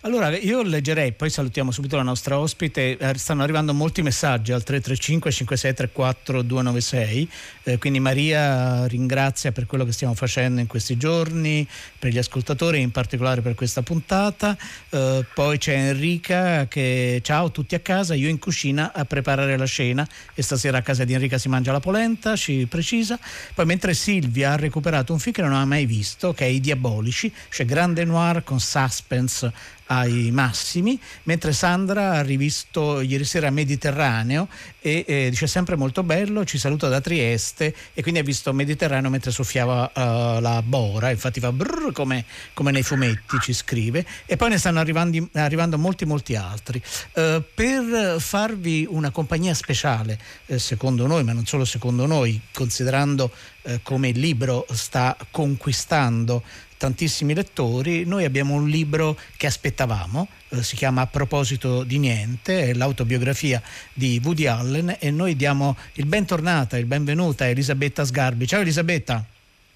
Allora, 0.01 0.35
io 0.37 0.61
leggerei, 0.61 1.11
poi 1.11 1.29
salutiamo 1.29 1.71
subito 1.71 1.95
la 1.95 2.03
nostra 2.03 2.39
ospite, 2.39 2.97
eh, 2.97 3.17
stanno 3.17 3.43
arrivando 3.43 3.73
molti 3.73 4.01
messaggi 4.01 4.51
al 4.51 4.63
335 4.63 5.31
5634 5.31 6.41
296, 6.41 7.29
eh, 7.63 7.77
quindi 7.77 7.99
Maria 7.99 8.85
ringrazia 8.87 9.51
per 9.51 9.65
quello 9.65 9.85
che 9.85 9.91
stiamo 9.91 10.13
facendo 10.13 10.59
in 10.61 10.67
questi 10.67 10.97
giorni, 10.97 11.67
per 11.97 12.11
gli 12.11 12.17
ascoltatori, 12.17 12.79
in 12.81 12.91
particolare 12.91 13.41
per 13.41 13.55
questa 13.55 13.81
puntata, 13.81 14.57
Eh, 14.91 15.25
poi 15.33 15.57
c'è 15.57 15.73
Enrica 15.73 16.67
che 16.67 17.19
ciao 17.23 17.51
tutti 17.51 17.75
a 17.75 17.79
casa, 17.79 18.15
io 18.15 18.27
in 18.27 18.39
cucina 18.39 18.91
a 18.93 19.05
preparare 19.05 19.57
la 19.57 19.65
cena 19.65 20.07
e 20.33 20.41
stasera 20.41 20.79
a 20.79 20.81
casa 20.81 21.03
di 21.03 21.13
Enrica 21.13 21.37
si 21.37 21.47
mangia 21.49 21.71
la 21.71 21.79
polenta, 21.79 22.35
ci 22.35 22.65
precisa, 22.67 23.19
poi 23.53 23.65
mentre 23.65 23.93
Silvia 23.93 24.53
ha 24.53 24.55
recuperato 24.55 25.13
un 25.13 25.19
film 25.19 25.35
che 25.35 25.41
non 25.41 25.53
ha 25.53 25.65
mai 25.65 25.85
visto, 25.85 26.33
che 26.33 26.45
è 26.45 26.47
I 26.47 26.59
Diabolici, 26.59 27.31
c'è 27.49 27.65
grande 27.65 28.03
noir 28.05 28.43
con 28.43 28.59
suspense 28.59 29.51
ai 29.91 30.29
massimi, 30.31 30.99
mentre 31.23 31.51
Sandra 31.51 32.11
ha 32.11 32.21
rivisto 32.21 33.01
ieri 33.01 33.23
sera 33.23 33.49
Mediterraneo 33.49 34.47
e 34.79 35.03
eh, 35.07 35.27
dice 35.29 35.47
sempre 35.47 35.75
molto 35.75 36.03
bello, 36.03 36.45
ci 36.45 36.59
saluta 36.59 36.87
da 36.89 37.01
Trieste 37.01 37.73
e 37.93 38.01
quindi 38.01 38.19
ha 38.19 38.23
visto 38.23 38.53
Mediterraneo 38.53 39.09
mentre 39.09 39.31
soffiava 39.31 39.91
eh, 39.91 40.41
la 40.41 40.61
bora, 40.61 41.09
infatti 41.09 41.39
fa 41.39 41.51
brrr 41.51 41.91
come, 41.91 42.25
come 42.53 42.71
nei 42.71 42.83
fumetti 42.83 43.37
ci 43.41 43.53
scrive 43.53 44.05
e 44.25 44.37
poi 44.37 44.49
ne 44.49 44.57
stanno 44.57 44.79
arrivando, 44.79 45.27
arrivando 45.33 45.77
molti 45.79 46.05
molti 46.05 46.35
altri. 46.35 46.81
Eh, 47.13 47.43
per 47.53 48.17
farvi 48.19 48.85
una 48.87 49.09
compagnia 49.09 49.55
speciale, 49.55 50.19
eh, 50.45 50.59
secondo 50.59 51.07
noi, 51.07 51.23
ma 51.23 51.33
non 51.33 51.47
solo 51.47 51.65
secondo 51.65 52.05
noi, 52.05 52.39
considerando 52.53 53.31
eh, 53.63 53.79
come 53.83 54.09
il 54.09 54.19
libro 54.19 54.65
sta 54.71 55.17
conquistando 55.31 56.43
tantissimi 56.79 57.33
lettori, 57.35 58.05
noi 58.05 58.23
abbiamo 58.23 58.53
un 58.53 58.69
libro 58.69 59.17
che 59.35 59.47
aspettavamo, 59.47 60.29
eh, 60.47 60.63
si 60.63 60.77
chiama 60.77 61.01
A 61.01 61.07
proposito 61.07 61.83
di 61.83 61.99
niente, 61.99 62.69
è 62.69 62.73
l'autobiografia 62.73 63.61
di 63.93 64.21
Woody 64.23 64.45
Allen 64.45 64.95
e 64.97 65.11
noi 65.11 65.35
diamo 65.35 65.75
il 65.93 66.05
bentornata, 66.05 66.77
il 66.77 66.85
benvenuta 66.85 67.43
a 67.43 67.47
Elisabetta 67.47 68.05
Sgarbi. 68.05 68.47
Ciao 68.47 68.61
Elisabetta. 68.61 69.21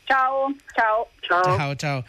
Ciao, 0.06 0.56
ciao. 0.74 1.10
Ciao. 1.20 1.58
Ciao, 1.58 1.76
ciao. 1.76 2.06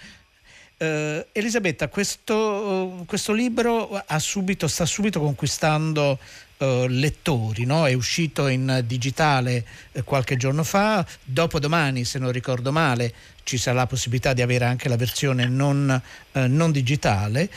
Eh, 0.77 1.27
Elisabetta, 1.33 1.89
questo, 1.89 3.03
questo 3.05 3.33
libro 3.33 4.01
ha 4.07 4.19
subito, 4.21 4.69
sta 4.69 4.87
subito 4.87 5.19
conquistando 5.19 6.21
eh, 6.65 6.89
lettori, 6.89 7.65
no? 7.65 7.87
è 7.87 7.93
uscito 7.93 8.49
in 8.49 8.83
digitale 8.87 9.65
eh, 9.93 10.03
qualche 10.03 10.37
giorno 10.37 10.65
fa, 10.65 11.07
dopodomani 11.23 12.05
se 12.05 12.19
non 12.19 12.33
ricordo 12.33 12.73
male 12.73 13.13
ci 13.45 13.59
sarà 13.59 13.81
la 13.81 13.87
possibilità 13.87 14.33
di 14.33 14.43
avere 14.43 14.65
anche 14.65 14.89
la 14.89 14.97
versione 14.97 15.47
non, 15.47 16.01
eh, 16.33 16.47
non 16.47 16.73
digitale. 16.73 17.51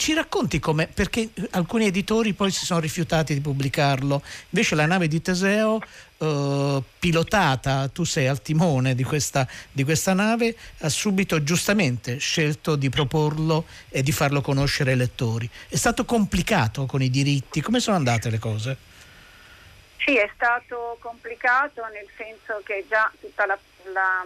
Eh, 0.00 0.02
ci 0.02 0.14
racconti 0.14 0.58
come, 0.58 0.86
perché 0.86 1.28
alcuni 1.50 1.84
editori 1.84 2.32
poi 2.32 2.50
si 2.50 2.64
sono 2.64 2.80
rifiutati 2.80 3.34
di 3.34 3.40
pubblicarlo, 3.40 4.22
invece 4.48 4.74
la 4.74 4.86
nave 4.86 5.08
di 5.08 5.20
Teseo, 5.20 5.78
eh, 6.16 6.82
pilotata, 6.98 7.88
tu 7.88 8.04
sei 8.04 8.26
al 8.26 8.40
timone 8.40 8.94
di 8.94 9.04
questa, 9.04 9.46
di 9.70 9.84
questa 9.84 10.14
nave, 10.14 10.56
ha 10.80 10.88
subito 10.88 11.42
giustamente 11.42 12.16
scelto 12.16 12.76
di 12.76 12.88
proporlo 12.88 13.66
e 13.90 14.02
di 14.02 14.12
farlo 14.12 14.40
conoscere 14.40 14.92
ai 14.92 14.96
lettori. 14.96 15.48
È 15.68 15.76
stato 15.76 16.06
complicato 16.06 16.86
con 16.86 17.02
i 17.02 17.10
diritti, 17.10 17.60
come 17.60 17.78
sono 17.78 17.96
andate 17.96 18.30
le 18.30 18.38
cose? 18.38 18.76
Sì, 19.98 20.16
è 20.16 20.30
stato 20.34 20.96
complicato 21.00 21.82
nel 21.92 22.08
senso 22.16 22.62
che 22.64 22.86
già 22.88 23.12
tutta 23.20 23.44
la, 23.44 23.58
la- 23.92 24.24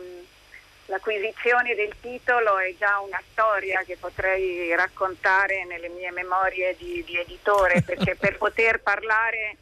l'acquisizione 0.87 1.75
del 1.75 1.95
titolo 2.01 2.59
è 2.59 2.75
già 2.79 2.99
una 3.01 3.21
storia 3.33 3.83
che 3.83 3.97
potrei 3.99 4.75
raccontare 4.75 5.65
nelle 5.65 5.89
mie 5.89 6.11
memorie 6.11 6.77
di, 6.77 7.03
di 7.05 7.19
editore, 7.19 7.83
perché 7.83 8.17
per 8.21 8.37
poter 8.37 8.81
parlare, 8.81 9.57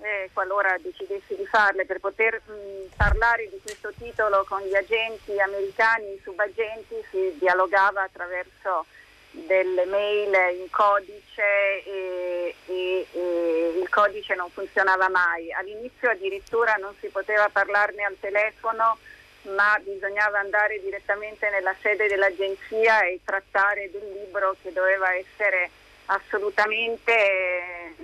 eh, 0.00 0.30
qualora 0.32 0.76
decidessi 0.78 1.34
di 1.34 1.46
farle, 1.46 1.86
per 1.86 2.00
poter 2.00 2.40
mh, 2.44 2.94
parlare 2.96 3.48
di 3.48 3.58
questo 3.62 3.92
titolo 3.98 4.44
con 4.46 4.60
gli 4.62 4.74
agenti 4.74 5.38
americani, 5.40 6.12
i 6.12 6.20
subagenti, 6.22 6.94
si 7.10 7.36
dialogava 7.38 8.02
attraverso 8.02 8.86
delle 9.30 9.84
mail 9.84 10.34
in 10.58 10.70
codice 10.70 11.84
e, 11.84 12.54
e- 12.66 13.06
e 13.12 13.78
il 13.80 13.88
codice 13.88 14.34
non 14.34 14.50
funzionava 14.50 15.08
mai. 15.08 15.52
All'inizio 15.52 16.10
addirittura 16.10 16.74
non 16.74 16.94
si 17.00 17.08
poteva 17.08 17.48
parlarne 17.48 18.04
al 18.04 18.16
telefono, 18.18 18.98
ma 19.42 19.78
bisognava 19.82 20.38
andare 20.40 20.80
direttamente 20.80 21.48
nella 21.50 21.74
sede 21.80 22.06
dell'agenzia 22.06 23.02
e 23.02 23.20
trattare 23.24 23.90
del 23.90 24.12
libro 24.12 24.56
che 24.62 24.72
doveva 24.72 25.14
essere 25.14 25.70
assolutamente 26.06 27.12
eh, 27.12 27.94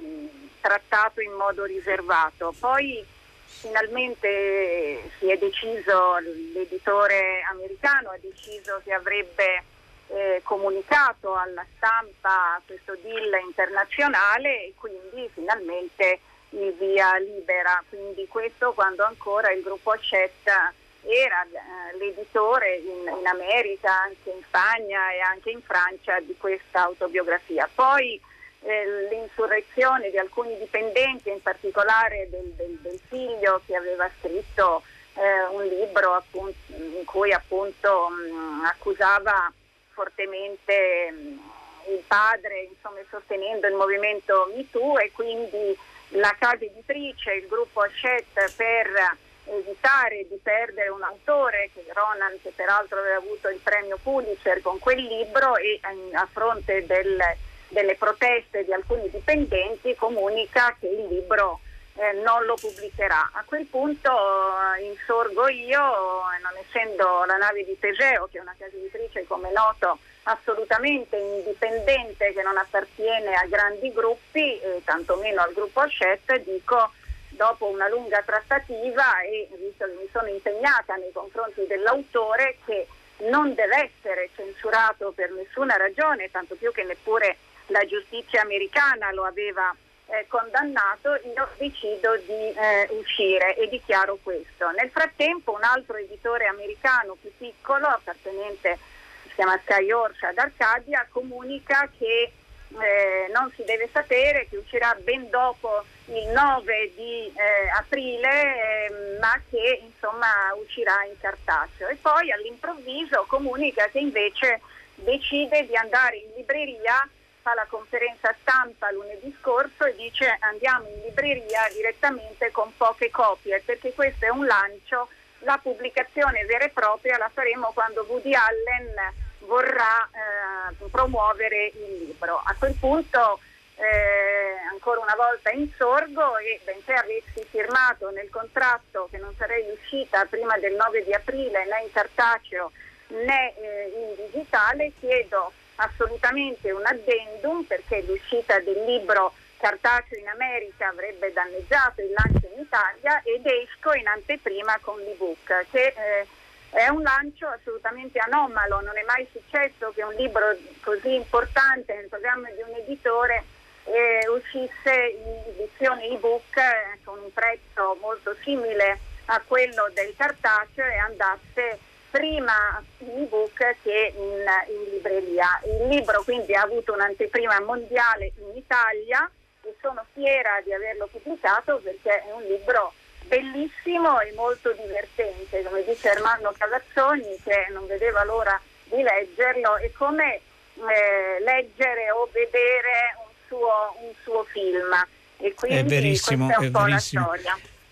trattato 0.61 1.21
in 1.21 1.33
modo 1.33 1.65
riservato. 1.65 2.55
Poi 2.59 3.05
finalmente 3.47 5.11
si 5.19 5.31
è 5.31 5.37
deciso, 5.37 6.19
l'editore 6.19 7.43
americano 7.51 8.11
ha 8.11 8.19
deciso 8.21 8.81
che 8.85 8.93
avrebbe 8.93 9.63
eh, 10.09 10.41
comunicato 10.43 11.35
alla 11.35 11.65
stampa 11.77 12.61
questo 12.67 12.97
deal 13.03 13.31
internazionale 13.45 14.67
e 14.67 14.75
quindi 14.77 15.29
finalmente 15.33 16.21
il 16.51 16.73
via 16.75 17.17
libera. 17.19 17.83
Quindi 17.89 18.27
questo 18.29 18.73
quando 18.73 19.05
ancora 19.05 19.51
il 19.51 19.63
gruppo 19.63 19.91
Accetta 19.93 20.73
era 21.07 21.43
eh, 21.45 21.97
l'editore 21.99 22.77
in, 22.77 23.13
in 23.19 23.27
America, 23.27 24.03
anche 24.03 24.31
in 24.31 24.43
Spagna 24.47 25.13
e 25.13 25.21
anche 25.21 25.51
in 25.51 25.63
Francia 25.63 26.19
di 26.21 26.35
questa 26.39 26.83
autobiografia. 26.83 27.69
Poi 27.73 28.21
eh, 28.63 29.09
l'insurrezione 29.11 30.11
di 30.11 30.19
alcuni 30.19 30.57
dipendenti, 30.59 31.29
in 31.31 31.43
particolare 31.43 32.29
del, 32.31 32.53
del- 32.57 32.79
del 32.81 33.01
figlio 33.09 33.61
che 33.67 33.77
aveva 33.77 34.09
scritto 34.19 34.83
eh, 35.17 35.43
un 35.51 35.65
libro 35.67 36.15
appunto, 36.15 36.57
in 36.69 37.05
cui 37.05 37.33
appunto 37.33 38.09
mh, 38.09 38.65
accusava 38.65 39.53
fortemente 39.93 41.11
mh, 41.11 41.53
il 41.91 42.03
padre, 42.07 42.63
insomma, 42.63 42.99
sostenendo 43.11 43.67
il 43.67 43.75
movimento 43.75 44.51
MeToo 44.55 44.99
e 44.99 45.13
quindi 45.13 45.77
la 46.17 46.35
casa 46.39 46.65
editrice, 46.65 47.33
il 47.33 47.47
gruppo 47.47 47.81
Hachette 47.81 48.51
per 48.57 49.17
evitare 49.47 50.27
di 50.29 50.39
perdere 50.43 50.89
un 50.89 51.03
autore, 51.03 51.71
che 51.75 51.85
Ronan, 51.93 52.39
che 52.43 52.53
peraltro 52.55 52.99
aveva 52.99 53.17
avuto 53.17 53.49
il 53.49 53.61
premio 53.63 53.99
Pulitzer 54.03 54.61
con 54.63 54.79
quel 54.79 55.03
libro 55.03 55.57
e 55.57 55.81
eh, 55.83 56.15
a 56.15 56.27
fronte 56.31 56.85
del- 56.87 57.37
delle 57.69 57.97
proteste 57.97 58.65
di 58.65 58.73
alcuni 58.73 59.11
dipendenti 59.11 59.95
comunica 59.97 60.77
che 60.79 60.87
il 60.87 61.09
libro 61.09 61.61
eh, 61.97 62.13
non 62.13 62.45
lo 62.45 62.57
pubblicherà. 62.57 63.31
A 63.35 63.45
quel 63.45 63.67
punto 63.67 64.11
eh, 64.11 64.83
insorgo 64.85 65.49
io, 65.49 65.81
eh, 65.81 66.41
non 66.43 66.53
essendo 66.65 67.25
la 67.25 67.37
nave 67.37 67.65
di 67.65 67.79
Teseo, 67.79 68.29
che 68.31 68.39
è 68.39 68.41
una 68.41 68.55
casa 68.59 68.75
editrice 68.75 69.25
come 69.27 69.51
noto 69.53 69.99
assolutamente 70.25 71.17
indipendente, 71.17 72.33
che 72.33 72.43
non 72.43 72.57
appartiene 72.57 73.35
a 73.35 73.47
grandi 73.47 73.93
gruppi, 73.93 74.59
e 74.59 74.81
tantomeno 74.83 75.43
al 75.43 75.53
gruppo 75.53 75.81
Hachette, 75.81 76.43
dico 76.43 76.93
dopo 77.37 77.67
una 77.67 77.89
lunga 77.89 78.23
trattativa 78.23 79.21
e 79.23 79.49
visto 79.59 79.85
che 79.85 79.93
mi 79.93 80.09
sono 80.13 80.29
impegnata 80.29 80.95
nei 80.97 81.13
confronti 81.13 81.67
dell'autore 81.67 82.59
che 82.65 82.87
non 83.29 83.55
deve 83.55 83.91
essere 83.91 84.31
censurato 84.35 85.13
per 85.13 85.31
nessuna 85.31 85.77
ragione, 85.77 86.31
tanto 86.31 86.55
più 86.57 86.73
che 86.73 86.83
neppure 86.85 87.37
la 87.67 87.85
giustizia 87.87 88.43
americana 88.43 89.13
lo 89.13 89.25
aveva 89.25 89.75
eh, 90.07 90.27
condannato, 90.29 91.15
io 91.15 91.49
decido 91.57 92.17
di 92.17 92.53
eh, 92.53 92.89
uscire 92.91 93.57
e 93.57 93.69
dichiaro 93.69 94.19
questo. 94.23 94.71
Nel 94.73 94.91
frattempo 94.91 95.53
un 95.53 95.63
altro 95.63 95.97
editore 95.97 96.47
americano 96.47 97.17
più 97.21 97.31
piccolo, 97.37 97.87
appartenente, 97.87 98.79
si 99.23 99.31
chiama 99.35 99.59
Sky 99.65 99.91
Horse 99.91 100.27
ad 100.27 100.39
Arcadia, 100.39 101.07
comunica 101.11 101.89
che 101.99 102.33
eh, 102.69 103.31
non 103.33 103.51
si 103.55 103.65
deve 103.65 103.89
sapere, 103.93 104.47
che 104.49 104.57
uscirà 104.57 104.95
ben 105.01 105.31
dopo 105.31 105.85
il 106.07 106.29
9 106.29 106.93
di 106.95 107.33
eh, 107.35 107.69
aprile, 107.77 108.29
eh, 108.29 109.19
ma 109.21 109.41
che 109.49 109.81
insomma 109.83 110.53
uscirà 110.61 111.05
in 111.05 111.19
cartaceo. 111.19 111.89
E 111.89 111.97
poi 111.97 112.31
all'improvviso 112.31 113.25
comunica 113.27 113.87
che 113.89 113.99
invece 114.01 114.61
decide 114.97 115.67
di 115.67 115.77
andare 115.77 116.17
in 116.17 116.31
libreria, 116.37 117.09
fa 117.41 117.55
la 117.55 117.67
conferenza 117.69 118.35
stampa 118.41 118.91
lunedì 118.91 119.35
scorso 119.41 119.85
e 119.85 119.95
dice 119.97 120.37
andiamo 120.41 120.89
in 120.89 121.03
libreria 121.03 121.69
direttamente 121.73 122.51
con 122.51 122.75
poche 122.77 123.11
copie, 123.11 123.63
perché 123.65 123.93
questo 123.93 124.27
è 124.27 124.31
un 124.31 124.47
lancio, 124.47 125.09
la 125.41 125.59
pubblicazione 125.63 126.45
vera 126.45 126.65
e 126.65 126.71
propria 126.71 127.19
la 127.19 127.31
faremo 127.33 127.71
quando 127.75 128.05
Woody 128.09 128.35
Allen 128.35 129.13
vorrà 129.41 130.09
eh, 130.09 130.89
promuovere 130.91 131.67
il 131.75 132.07
libro. 132.07 132.41
A 132.43 132.55
quel 132.59 132.75
punto 132.75 133.41
eh, 133.77 134.57
ancora 134.71 135.01
una 135.01 135.17
volta 135.17 135.51
insorgo 135.51 136.39
e 136.39 136.61
benché 136.65 136.95
avessi 136.95 137.45
firmato 137.51 138.11
nel 138.11 138.31
contratto 138.31 139.09
che 139.11 139.19
non 139.19 139.35
sarei 139.37 139.65
uscita 139.71 140.25
prima 140.27 140.57
del 140.59 140.75
9 140.75 141.05
di 141.05 141.13
aprile 141.13 141.65
né 141.65 141.83
in 141.83 141.93
cartaceo 141.93 142.71
né 143.09 143.55
eh, 143.57 143.93
in 143.95 144.31
digitale, 144.31 144.93
chiedo 144.99 145.53
assolutamente 145.77 146.71
un 146.71 146.85
addendum 146.85 147.65
perché 147.65 148.03
l'uscita 148.03 148.59
del 148.61 148.85
libro 148.85 149.33
cartaceo 149.57 150.19
in 150.19 150.29
America 150.29 150.89
avrebbe 150.89 151.33
danneggiato 151.33 152.01
il 152.01 152.13
lancio 152.13 152.47
in 152.55 152.61
Italia 152.61 153.23
ed 153.25 153.47
esco 153.47 153.93
in 153.95 154.07
anteprima 154.07 154.79
con 154.81 154.99
l'ebook 155.01 155.67
che 155.71 155.95
eh, 155.97 156.27
è 156.71 156.89
un 156.89 157.03
lancio 157.03 157.47
assolutamente 157.47 158.19
anomalo, 158.19 158.81
non 158.81 158.97
è 158.97 159.05
mai 159.05 159.27
successo 159.31 159.93
che 159.95 160.03
un 160.03 160.13
libro 160.15 160.57
così 160.83 161.15
importante 161.15 161.95
nel 161.95 162.09
programma 162.09 162.51
di 162.51 162.63
un 162.63 162.75
editore 162.77 163.45
eh, 163.85 164.29
uscisse 164.29 165.17
in 165.17 165.55
edizione 165.57 166.09
ebook 166.09 166.57
eh, 166.57 166.99
con 167.05 167.19
un 167.19 167.33
prezzo 167.33 167.97
molto 168.01 168.35
simile 168.43 168.99
a 169.27 169.41
quello 169.47 169.91
del 169.95 170.15
cartaceo 170.17 170.87
e 170.87 170.97
andasse 170.97 171.79
prima 172.11 172.83
in 172.99 173.23
ebook 173.23 173.77
che 173.83 174.13
in, 174.17 174.45
in 174.69 174.91
libreria. 174.91 175.61
Il 175.65 175.89
libro 175.89 176.23
quindi 176.23 176.55
ha 176.55 176.63
avuto 176.63 176.93
un'anteprima 176.93 177.61
mondiale 177.61 178.33
in 178.37 178.57
Italia 178.57 179.29
e 179.63 179.75
sono 179.81 180.05
fiera 180.13 180.61
di 180.63 180.73
averlo 180.73 181.09
pubblicato 181.11 181.81
perché 181.83 182.23
è 182.23 182.33
un 182.33 182.43
libro 182.43 182.93
bellissimo 183.27 184.21
e 184.21 184.33
molto 184.35 184.73
divertente, 184.73 185.63
come 185.63 185.83
dice 185.85 186.11
Armando 186.11 186.55
Cavazzoni 186.57 187.41
che 187.43 187.67
non 187.71 187.87
vedeva 187.87 188.23
l'ora 188.25 188.61
di 188.85 189.03
leggerlo 189.03 189.77
e 189.79 189.93
come 189.93 190.41
eh, 190.77 191.41
leggere 191.41 192.11
o 192.11 192.29
vedere 192.33 193.17
un 193.24 193.24
suo, 193.59 194.07
un 194.07 194.13
suo 194.23 194.47
film. 194.53 195.07
E 195.39 195.55
quindi 195.55 195.79
è 195.79 195.85
verissimo, 195.85 196.47
questa 196.47 196.63
è 196.63 196.67
un 196.67 196.69
è 196.69 196.79
po' 196.79 196.85
verissimo. 196.85 197.31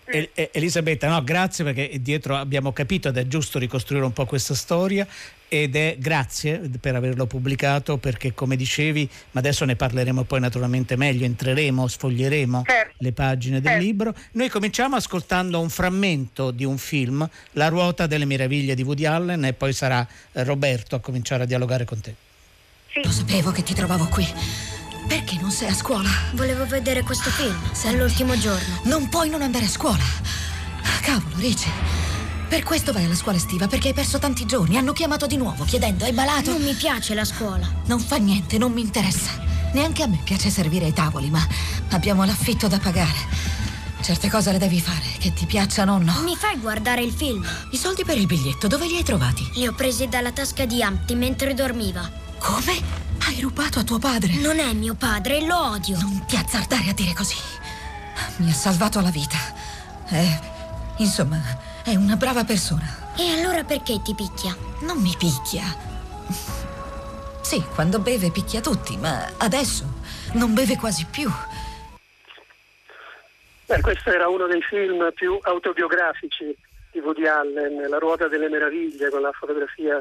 El- 0.05 0.29
Elisabetta, 0.51 1.07
no, 1.07 1.23
grazie 1.23 1.63
perché 1.63 1.89
dietro 2.01 2.35
abbiamo 2.35 2.73
capito 2.73 3.07
ed 3.07 3.17
è 3.17 3.25
giusto 3.25 3.57
ricostruire 3.57 4.03
un 4.03 4.11
po' 4.11 4.25
questa 4.25 4.53
storia 4.53 5.07
ed 5.47 5.77
è 5.77 5.95
grazie 5.97 6.59
per 6.79 6.95
averlo 6.95 7.25
pubblicato 7.25 7.95
perché 7.97 8.33
come 8.33 8.57
dicevi, 8.57 9.09
ma 9.31 9.39
adesso 9.39 9.63
ne 9.63 9.77
parleremo 9.77 10.23
poi 10.23 10.41
naturalmente 10.41 10.97
meglio, 10.97 11.23
entreremo, 11.25 11.87
sfoglieremo 11.87 12.63
Certo. 12.65 12.93
le 12.97 13.11
pagine 13.13 13.61
del 13.61 13.71
Certo. 13.71 13.85
libro. 13.85 14.13
Noi 14.33 14.49
cominciamo 14.49 14.97
ascoltando 14.97 15.61
un 15.61 15.69
frammento 15.69 16.51
di 16.51 16.65
un 16.65 16.77
film, 16.77 17.27
La 17.51 17.69
ruota 17.69 18.05
delle 18.05 18.25
meraviglie 18.25 18.75
di 18.75 18.81
Woody 18.83 19.05
Allen 19.05 19.45
e 19.45 19.53
poi 19.53 19.71
sarà 19.71 20.05
Roberto 20.33 20.95
a 20.95 20.99
cominciare 20.99 21.43
a 21.43 21.45
dialogare 21.45 21.85
con 21.85 22.01
te. 22.01 22.13
Lo 23.03 23.11
sapevo 23.11 23.51
che 23.51 23.63
ti 23.63 23.73
trovavo 23.73 24.07
qui. 24.07 24.27
Perché 25.13 25.37
non 25.39 25.51
sei 25.51 25.67
a 25.67 25.75
scuola? 25.75 26.09
Volevo 26.31 26.65
vedere 26.65 27.03
questo 27.03 27.29
film. 27.29 27.55
È 27.71 27.95
l'ultimo 27.95 28.35
giorno. 28.35 28.79
Non 28.85 29.09
puoi 29.09 29.29
non 29.29 29.43
andare 29.43 29.65
a 29.65 29.69
scuola. 29.69 30.03
Cavolo, 31.03 31.35
Ricci. 31.37 31.69
Per 32.49 32.63
questo 32.63 32.91
vai 32.91 33.05
alla 33.05 33.13
scuola 33.13 33.37
estiva, 33.37 33.67
perché 33.67 33.89
hai 33.89 33.93
perso 33.93 34.17
tanti 34.17 34.47
giorni. 34.47 34.75
Hanno 34.75 34.91
chiamato 34.91 35.27
di 35.27 35.37
nuovo, 35.37 35.65
chiedendo, 35.65 36.03
hai 36.05 36.13
balato? 36.13 36.49
Non 36.49 36.63
mi 36.63 36.73
piace 36.73 37.13
la 37.13 37.25
scuola. 37.25 37.71
Non 37.85 37.99
fa 37.99 38.15
niente, 38.15 38.57
non 38.57 38.71
mi 38.71 38.81
interessa. 38.81 39.29
Neanche 39.73 40.01
a 40.01 40.07
me 40.07 40.19
piace 40.23 40.49
servire 40.49 40.85
ai 40.85 40.93
tavoli, 40.93 41.29
ma 41.29 41.47
abbiamo 41.91 42.25
l'affitto 42.25 42.67
da 42.67 42.79
pagare. 42.79 43.27
Certe 44.01 44.31
cose 44.31 44.51
le 44.51 44.57
devi 44.57 44.81
fare, 44.81 45.05
che 45.19 45.31
ti 45.31 45.45
piacciono 45.45 45.93
o 45.93 45.97
no. 45.99 46.21
Mi 46.23 46.35
fai 46.35 46.57
guardare 46.57 47.03
il 47.03 47.13
film? 47.13 47.47
I 47.69 47.77
soldi 47.77 48.03
per 48.03 48.17
il 48.17 48.25
biglietto, 48.25 48.65
dove 48.65 48.87
li 48.87 48.95
hai 48.95 49.03
trovati? 49.03 49.47
Li 49.53 49.67
ho 49.67 49.73
presi 49.73 50.07
dalla 50.07 50.31
tasca 50.31 50.65
di 50.65 50.81
Ampty 50.81 51.13
mentre 51.13 51.53
dormiva. 51.53 52.09
Come? 52.39 53.03
Hai 53.33 53.41
rubato 53.41 53.79
a 53.79 53.83
tuo 53.83 53.97
padre? 53.97 54.35
Non 54.35 54.59
è 54.59 54.71
mio 54.73 54.93
padre 54.93 55.43
lo 55.43 55.71
odio. 55.71 55.97
Non 55.99 56.23
ti 56.27 56.35
azzardare 56.35 56.91
a 56.91 56.93
dire 56.93 57.15
così. 57.15 57.35
Mi 58.37 58.51
ha 58.51 58.53
salvato 58.53 59.01
la 59.01 59.09
vita. 59.09 59.37
È. 60.07 60.39
insomma, 60.97 61.41
è 61.83 61.95
una 61.95 62.15
brava 62.15 62.43
persona. 62.43 62.85
E 63.17 63.31
allora 63.31 63.63
perché 63.63 63.99
ti 64.03 64.13
picchia? 64.13 64.55
Non 64.81 65.01
mi 65.01 65.15
picchia. 65.17 65.63
Sì, 67.41 67.59
quando 67.73 67.97
beve 67.97 68.29
picchia 68.29 68.61
tutti, 68.61 68.97
ma 68.97 69.27
adesso 69.37 69.83
non 70.33 70.53
beve 70.53 70.75
quasi 70.77 71.07
più. 71.09 71.27
Beh, 73.65 73.81
questo 73.81 74.11
era 74.11 74.27
uno 74.27 74.45
dei 74.45 74.61
film 74.61 75.11
più 75.11 75.39
autobiografici 75.41 76.55
di 76.91 76.99
Woody 76.99 77.25
Allen, 77.25 77.89
La 77.89 77.97
ruota 77.97 78.27
delle 78.27 78.47
meraviglie, 78.47 79.09
con 79.09 79.21
la 79.21 79.31
fotografia 79.31 79.99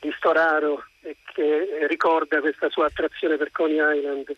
di 0.00 0.10
Storaro 0.16 0.82
e 1.06 1.16
che 1.32 1.86
ricorda 1.86 2.40
questa 2.40 2.68
sua 2.68 2.86
attrazione 2.86 3.36
per 3.36 3.52
Coney 3.52 3.98
Island. 3.98 4.34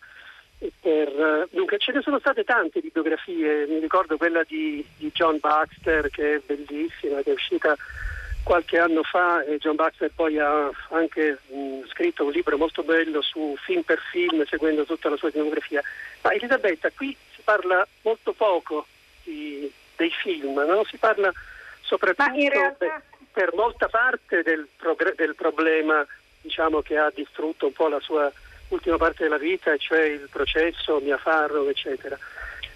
E 0.59 0.71
per, 0.79 1.07
eh, 1.07 1.47
dunque, 1.51 1.77
ce 1.79 1.93
ne 1.93 2.01
sono 2.01 2.19
state 2.19 2.43
tante 2.43 2.81
di 2.81 2.89
biografie, 2.93 3.65
mi 3.65 3.79
ricordo 3.79 4.17
quella 4.17 4.43
di, 4.43 4.85
di 4.97 5.09
John 5.13 5.37
Baxter 5.39 6.09
che 6.09 6.35
è 6.35 6.41
bellissima, 6.45 7.21
che 7.21 7.31
è 7.31 7.33
uscita 7.33 7.75
qualche 8.43 8.77
anno 8.77 9.03
fa 9.03 9.43
e 9.43 9.57
John 9.57 9.75
Baxter 9.75 10.11
poi 10.13 10.37
ha 10.39 10.69
anche 10.89 11.39
mh, 11.47 11.87
scritto 11.89 12.25
un 12.25 12.31
libro 12.31 12.57
molto 12.57 12.83
bello 12.83 13.21
su 13.21 13.55
film 13.63 13.83
per 13.83 13.99
film, 14.11 14.45
seguendo 14.45 14.85
tutta 14.85 15.09
la 15.09 15.17
sua 15.17 15.31
filmografia. 15.31 15.81
Ma 16.21 16.33
Elisabetta, 16.33 16.89
qui 16.91 17.15
si 17.33 17.41
parla 17.43 17.87
molto 18.01 18.33
poco 18.33 18.85
di- 19.23 19.71
dei 19.95 20.11
film, 20.11 20.59
no? 20.59 20.83
si 20.85 20.97
parla 20.97 21.31
soprattutto 21.81 22.49
realtà- 22.49 22.85
beh, 22.85 23.17
per 23.31 23.53
molta 23.53 23.87
parte 23.87 24.41
del, 24.43 24.67
progr- 24.75 25.15
del 25.15 25.35
problema 25.35 26.05
diciamo, 26.49 26.81
che 26.81 26.97
ha 26.97 27.11
distrutto 27.13 27.67
un 27.67 27.73
po' 27.73 27.87
la 27.87 27.99
sua 27.99 28.31
ultima 28.69 28.97
parte 28.97 29.23
della 29.23 29.37
vita, 29.37 29.77
cioè 29.77 30.01
il 30.01 30.27
processo 30.29 30.99
Mia 30.99 31.17
Farrow, 31.17 31.67
eccetera. 31.67 32.17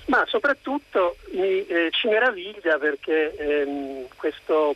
Ma 0.06 0.24
soprattutto 0.28 1.18
mi, 1.32 1.66
eh, 1.66 1.90
ci 1.92 2.08
meraviglia 2.08 2.78
perché 2.78 3.36
ehm, 3.36 4.08
questo 4.16 4.76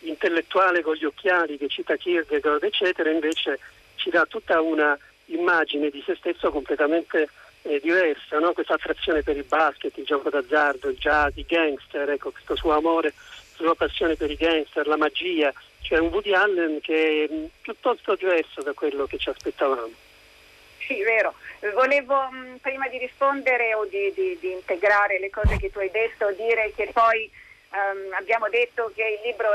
intellettuale 0.00 0.82
con 0.82 0.94
gli 0.94 1.04
occhiali 1.04 1.58
che 1.58 1.68
cita 1.68 1.96
Kierkegaard, 1.96 2.62
eccetera, 2.62 3.10
invece 3.10 3.58
ci 3.96 4.10
dà 4.10 4.24
tutta 4.26 4.60
una 4.60 4.96
immagine 5.26 5.90
di 5.90 6.02
se 6.06 6.14
stesso 6.14 6.50
completamente 6.50 7.28
eh, 7.62 7.80
diversa, 7.82 8.38
no? 8.38 8.52
questa 8.52 8.74
attrazione 8.74 9.22
per 9.22 9.36
il 9.36 9.44
basket, 9.44 9.96
il 9.96 10.04
gioco 10.04 10.30
d'azzardo, 10.30 10.88
il 10.88 10.96
jazz, 10.96 11.36
i 11.36 11.44
gangster, 11.46 12.08
ecco, 12.10 12.30
questo 12.30 12.56
suo 12.56 12.72
amore, 12.72 13.12
la 13.56 13.64
sua 13.64 13.74
passione 13.74 14.14
per 14.14 14.30
i 14.30 14.36
gangster, 14.36 14.86
la 14.86 14.96
magia, 14.96 15.52
cioè 15.80 15.98
un 15.98 16.08
Woody 16.08 16.34
Allen 16.34 16.80
che 16.80 17.28
è 17.28 17.48
piuttosto 17.60 18.14
diverso 18.14 18.62
da 18.62 18.72
quello 18.72 19.06
che 19.06 19.18
ci 19.18 19.28
aspettavamo. 19.28 19.90
Sì, 20.86 21.02
vero. 21.02 21.34
Volevo 21.74 22.28
mh, 22.30 22.58
prima 22.62 22.88
di 22.88 22.98
rispondere 22.98 23.74
o 23.74 23.84
di, 23.84 24.12
di- 24.14 24.38
di 24.40 24.52
integrare 24.52 25.18
le 25.18 25.30
cose 25.30 25.56
che 25.58 25.70
tu 25.70 25.78
hai 25.78 25.90
detto, 25.90 26.30
dire 26.32 26.72
che 26.74 26.90
poi 26.92 27.30
ehm, 27.72 28.12
abbiamo 28.14 28.48
detto 28.48 28.90
che 28.94 29.02
il 29.02 29.28
libro 29.28 29.48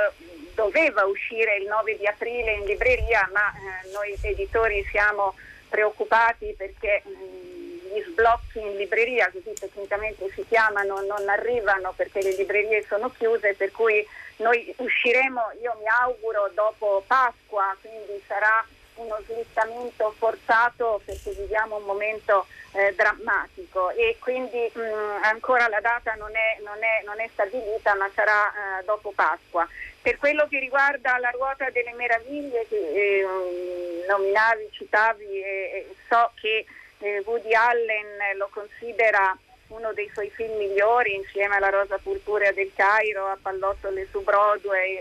doveva 0.54 1.06
uscire 1.06 1.56
il 1.58 1.66
9 1.66 1.98
di 1.98 2.06
aprile 2.06 2.54
in 2.54 2.66
libreria, 2.66 3.28
ma 3.34 3.52
eh, 3.52 3.92
noi 3.92 4.16
editori 4.22 4.86
siamo 4.92 5.34
preoccupati 5.70 6.54
perché 6.56 7.02
mh, 7.04 7.94
gli 7.94 8.04
sblocchi 8.10 8.60
in 8.60 8.78
libreria, 8.78 9.32
così 9.32 9.54
tecnicamente 9.54 10.30
si 10.36 10.46
chiamano, 10.48 11.02
non 11.02 11.28
arrivano 11.30 11.94
perché 11.96 12.22
le 12.22 12.36
librerie 12.36 12.84
sono 12.88 13.10
chiuse, 13.10 13.56
per 13.56 13.72
cui 13.72 14.06
noi 14.38 14.74
usciremo, 14.78 15.42
io 15.62 15.76
mi 15.80 15.88
auguro, 15.88 16.50
dopo 16.54 17.04
Pasqua, 17.06 17.76
quindi 17.82 18.22
sarà 18.28 18.66
uno 18.96 19.18
slittamento 19.26 20.14
forzato 20.18 21.02
perché 21.04 21.32
viviamo 21.32 21.78
un 21.78 21.84
momento 21.84 22.46
eh, 22.74 22.94
drammatico 22.96 23.90
e 23.92 24.18
quindi 24.20 24.72
mh, 24.74 25.24
ancora 25.24 25.68
la 25.68 25.80
data 25.80 26.14
non 26.16 26.32
è, 26.36 26.60
non 26.64 26.78
è, 26.84 27.04
non 27.06 27.20
è 27.20 27.30
stabilita 27.34 27.96
ma 27.96 28.10
sarà 28.14 28.50
eh, 28.50 28.84
dopo 28.86 29.12
Pasqua. 29.16 29.68
Per 30.02 30.18
quello 30.18 30.48
che 30.48 30.60
riguarda 30.60 31.18
la 31.18 31.30
ruota 31.30 31.70
delle 31.70 31.94
meraviglie 31.94 32.66
che 32.68 32.76
eh, 32.76 34.06
nominavi, 34.08 34.70
citavi, 34.72 35.42
e 35.42 35.96
so 36.10 36.32
che 36.40 36.66
eh, 37.00 37.24
Woody 37.26 37.54
Allen 37.54 38.38
lo 38.38 38.50
considera 38.52 39.36
uno 39.76 39.94
dei 39.94 40.10
suoi 40.14 40.30
film 40.30 40.56
migliori 40.58 41.16
insieme 41.16 41.56
alla 41.56 41.70
Rosa 41.70 41.98
Purpurea 41.98 42.52
del 42.52 42.72
Cairo, 42.76 43.28
a 43.28 43.38
Pallottole 43.42 44.08
su 44.12 44.22
Broadway. 44.22 44.98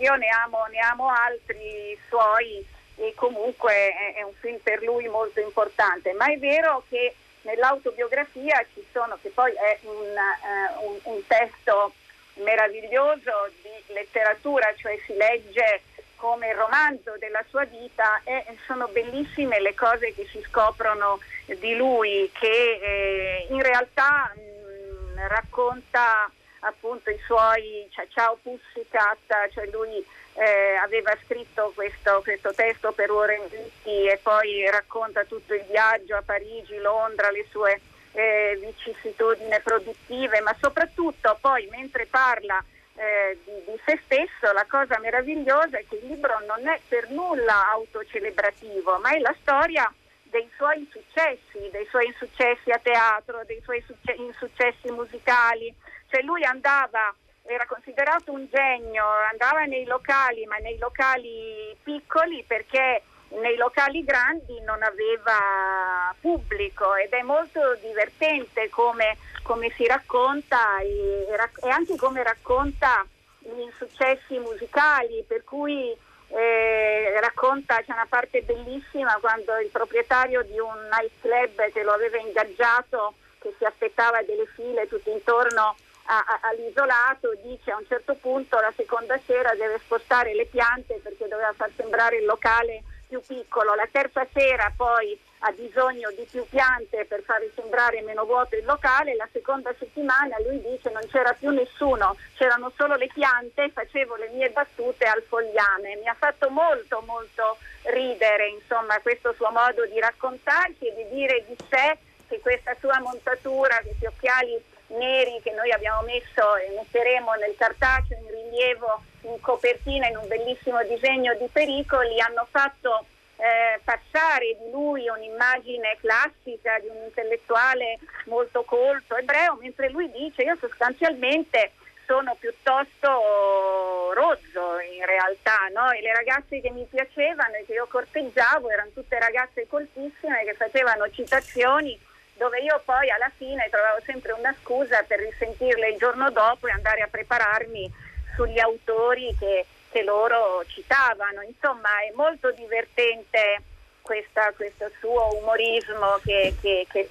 Io 0.00 0.14
ne 0.16 0.28
amo, 0.28 0.64
ne 0.70 0.78
amo 0.78 1.08
altri 1.08 1.98
suoi 2.08 2.64
e 2.96 3.12
comunque 3.14 3.72
è, 3.72 4.14
è, 4.16 4.22
un 4.22 4.34
film 4.40 4.58
per 4.58 4.82
lui 4.82 5.08
molto 5.08 5.40
importante, 5.40 6.12
ma 6.12 6.30
è 6.30 6.38
vero 6.38 6.84
che 6.88 7.14
nell'autobiografia 7.42 8.64
ci 8.72 8.84
sono, 8.92 9.18
che 9.20 9.30
poi 9.30 9.52
è 9.52 9.78
un, 9.82 9.92
uh, 9.92 10.90
un, 10.90 10.98
un 11.02 11.26
testo 11.26 11.92
meraviglioso 12.34 13.50
di 13.62 13.92
letteratura, 13.92 14.72
cioè 14.76 14.98
si 15.06 15.14
legge 15.14 15.82
come 16.24 16.48
il 16.48 16.54
romanzo 16.54 17.16
della 17.18 17.44
sua 17.50 17.64
vita 17.64 18.18
e 18.24 18.46
sono 18.64 18.88
bellissime 18.88 19.60
le 19.60 19.74
cose 19.74 20.14
che 20.14 20.26
si 20.32 20.42
scoprono 20.48 21.18
di 21.44 21.76
lui 21.76 22.30
che 22.32 22.80
eh, 22.80 23.46
in 23.50 23.60
realtà 23.60 24.32
mh, 24.34 25.28
racconta 25.28 26.30
appunto 26.60 27.10
i 27.10 27.20
suoi 27.26 27.86
cioè, 27.90 28.08
ciao 28.08 28.38
Pussycat, 28.40 29.50
cioè 29.52 29.66
lui 29.66 30.02
eh, 30.32 30.76
aveva 30.82 31.14
scritto 31.26 31.72
questo, 31.74 32.22
questo, 32.22 32.54
testo 32.54 32.92
per 32.92 33.10
Beatty 33.10 34.08
e 34.08 34.18
poi 34.22 34.66
racconta 34.70 35.24
tutto 35.24 35.52
il 35.52 35.64
viaggio 35.68 36.16
a 36.16 36.22
Parigi, 36.22 36.78
Londra, 36.78 37.30
le 37.30 37.44
sue 37.50 37.82
eh, 38.12 38.58
vicissitudini 38.62 39.60
produttive, 39.62 40.40
ma 40.40 40.56
soprattutto 40.58 41.36
poi 41.38 41.68
mentre 41.70 42.06
parla 42.06 42.64
eh, 42.96 43.38
di, 43.44 43.52
di, 43.64 43.80
se 43.84 44.00
stesso, 44.04 44.52
la 44.52 44.66
cosa 44.68 44.98
meravigliosa 44.98 45.78
è 45.78 45.84
che 45.88 45.96
il 45.96 46.06
libro 46.06 46.38
non 46.46 46.66
è 46.66 46.80
per 46.88 47.10
nulla 47.10 47.70
autocelebrativo, 47.70 48.98
ma 48.98 49.10
è 49.10 49.18
la 49.18 49.34
storia 49.40 49.92
dei 50.22 50.48
suoi 50.56 50.80
insuccessi, 50.80 51.70
dei 51.70 51.86
suoi 51.86 52.06
insuccessi 52.06 52.70
a 52.70 52.78
teatro, 52.78 53.42
dei 53.46 53.60
suoi 53.62 53.82
succe- 53.86 54.14
insuccessi 54.14 54.90
musicali. 54.90 55.72
Cioè 56.08 56.22
lui 56.22 56.44
andava 56.44 57.14
era 57.46 57.66
considerato 57.66 58.32
un 58.32 58.46
genio, 58.50 59.04
andava 59.30 59.64
nei 59.64 59.84
locali, 59.84 60.46
ma 60.46 60.56
nei 60.56 60.78
locali 60.78 61.76
piccoli 61.82 62.42
perché 62.46 63.02
nei 63.40 63.56
locali 63.56 64.04
grandi 64.04 64.60
non 64.60 64.82
aveva 64.82 66.14
pubblico 66.20 66.94
ed 66.94 67.12
è 67.12 67.22
molto 67.22 67.76
divertente 67.80 68.68
come, 68.70 69.16
come 69.42 69.70
si 69.76 69.86
racconta 69.86 70.78
e, 70.80 71.26
e, 71.62 71.68
anche 71.68 71.96
come 71.96 72.22
racconta 72.22 73.04
gli 73.38 73.60
insuccessi 73.60 74.38
musicali, 74.38 75.24
per 75.26 75.44
cui 75.44 75.94
eh, 76.28 77.20
racconta, 77.20 77.82
c'è 77.82 77.92
una 77.92 78.06
parte 78.08 78.42
bellissima 78.42 79.18
quando 79.20 79.58
il 79.58 79.68
proprietario 79.68 80.42
di 80.42 80.58
un 80.58 80.88
nightclub 80.90 81.72
che 81.72 81.82
lo 81.82 81.92
aveva 81.92 82.18
ingaggiato, 82.18 83.14
che 83.38 83.54
si 83.58 83.64
aspettava 83.64 84.22
delle 84.22 84.46
file 84.54 84.88
tutto 84.88 85.10
intorno 85.10 85.76
a, 86.06 86.18
a, 86.18 86.40
all'isolato 86.48 87.34
dice 87.42 87.70
a 87.70 87.76
un 87.76 87.86
certo 87.86 88.14
punto 88.14 88.58
la 88.60 88.72
seconda 88.76 89.18
sera 89.24 89.54
deve 89.54 89.78
spostare 89.78 90.34
le 90.34 90.44
piante 90.44 91.00
perché 91.02 91.26
doveva 91.28 91.52
far 91.54 91.70
sembrare 91.74 92.18
il 92.18 92.26
locale 92.26 92.82
più 93.14 93.36
piccolo, 93.36 93.74
la 93.74 93.86
terza 93.90 94.26
sera 94.32 94.72
poi 94.76 95.16
ha 95.46 95.52
bisogno 95.52 96.10
di 96.16 96.26
più 96.28 96.44
piante 96.48 97.04
per 97.04 97.22
far 97.22 97.40
sembrare 97.54 98.00
meno 98.00 98.24
vuoto 98.24 98.56
il 98.56 98.64
locale, 98.64 99.14
la 99.14 99.28
seconda 99.30 99.72
settimana 99.78 100.36
lui 100.40 100.60
dice 100.60 100.90
non 100.90 101.06
c'era 101.10 101.32
più 101.34 101.50
nessuno, 101.50 102.16
c'erano 102.34 102.72
solo 102.76 102.96
le 102.96 103.08
piante, 103.12 103.70
facevo 103.70 104.16
le 104.16 104.30
mie 104.30 104.50
battute 104.50 105.04
al 105.04 105.22
fogliame, 105.22 105.96
mi 105.96 106.08
ha 106.08 106.16
fatto 106.18 106.50
molto 106.50 107.02
molto 107.06 107.58
ridere 107.82 108.48
insomma 108.48 108.98
questo 109.00 109.32
suo 109.34 109.50
modo 109.50 109.84
di 109.86 110.00
raccontarsi 110.00 110.86
e 110.86 110.94
di 110.94 111.14
dire 111.14 111.44
di 111.46 111.56
sé 111.68 111.98
che 112.26 112.40
questa 112.40 112.74
sua 112.80 112.98
montatura, 113.00 113.80
questi 113.82 114.06
occhiali 114.06 114.60
neri 114.88 115.40
che 115.42 115.52
noi 115.52 115.70
abbiamo 115.70 116.00
messo 116.02 116.56
e 116.56 116.74
metteremo 116.74 117.32
nel 117.34 117.54
cartaceo 117.56 118.18
in 118.18 118.28
rilievo 118.28 119.02
in 119.24 119.40
copertina 119.40 120.08
in 120.08 120.16
un 120.16 120.28
bellissimo 120.28 120.82
disegno 120.84 121.34
di 121.34 121.48
pericoli 121.50 122.20
hanno 122.20 122.46
fatto 122.50 123.06
eh, 123.36 123.80
passare 123.82 124.56
di 124.58 124.70
lui 124.70 125.08
un'immagine 125.08 125.96
classica 126.00 126.78
di 126.78 126.88
un 126.88 127.02
intellettuale 127.04 127.98
molto 128.26 128.62
colto 128.62 129.16
ebreo, 129.16 129.58
mentre 129.60 129.90
lui 129.90 130.10
dice 130.10 130.42
io 130.42 130.56
sostanzialmente 130.56 131.72
sono 132.06 132.36
piuttosto 132.38 134.12
rozzo 134.12 134.78
in 134.80 135.04
realtà, 135.04 135.68
no? 135.72 135.90
e 135.90 136.00
le 136.02 136.12
ragazze 136.12 136.60
che 136.60 136.70
mi 136.70 136.86
piacevano 136.88 137.54
e 137.54 137.64
che 137.66 137.72
io 137.72 137.86
corteggiavo 137.86 138.68
erano 138.70 138.90
tutte 138.92 139.18
ragazze 139.18 139.66
coltissime 139.66 140.44
che 140.44 140.54
facevano 140.54 141.10
citazioni 141.10 141.98
dove 142.36 142.60
io 142.60 142.80
poi 142.84 143.10
alla 143.10 143.30
fine 143.36 143.68
trovavo 143.70 144.00
sempre 144.04 144.32
una 144.32 144.54
scusa 144.60 145.02
per 145.06 145.20
risentirle 145.20 145.90
il 145.90 145.98
giorno 145.98 146.30
dopo 146.30 146.66
e 146.66 146.72
andare 146.72 147.00
a 147.00 147.08
prepararmi 147.08 147.90
sugli 148.34 148.58
autori 148.58 149.34
che, 149.38 149.66
che 149.90 150.02
loro 150.02 150.64
citavano. 150.66 151.42
Insomma, 151.42 151.88
è 152.08 152.12
molto 152.14 152.50
divertente 152.52 153.62
questa, 154.02 154.52
questo 154.54 154.90
suo 155.00 155.36
umorismo 155.40 156.20
che, 156.22 156.54
che, 156.60 156.86
che, 156.90 157.08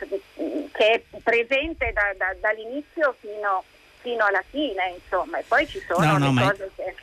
che 0.71 0.91
è 0.91 1.01
presente 1.23 1.91
da, 1.91 2.13
da, 2.15 2.36
dall'inizio 2.39 3.15
fino, 3.19 3.63
fino, 4.01 4.25
alla 4.25 4.43
fine, 4.49 4.93
insomma, 4.95 5.39
e 5.39 5.43
poi 5.47 5.67
ci 5.67 5.79
sono 5.88 6.05
no, 6.05 6.17
no, 6.17 6.33
le 6.33 6.47
cose 6.47 6.71
che 6.75 6.95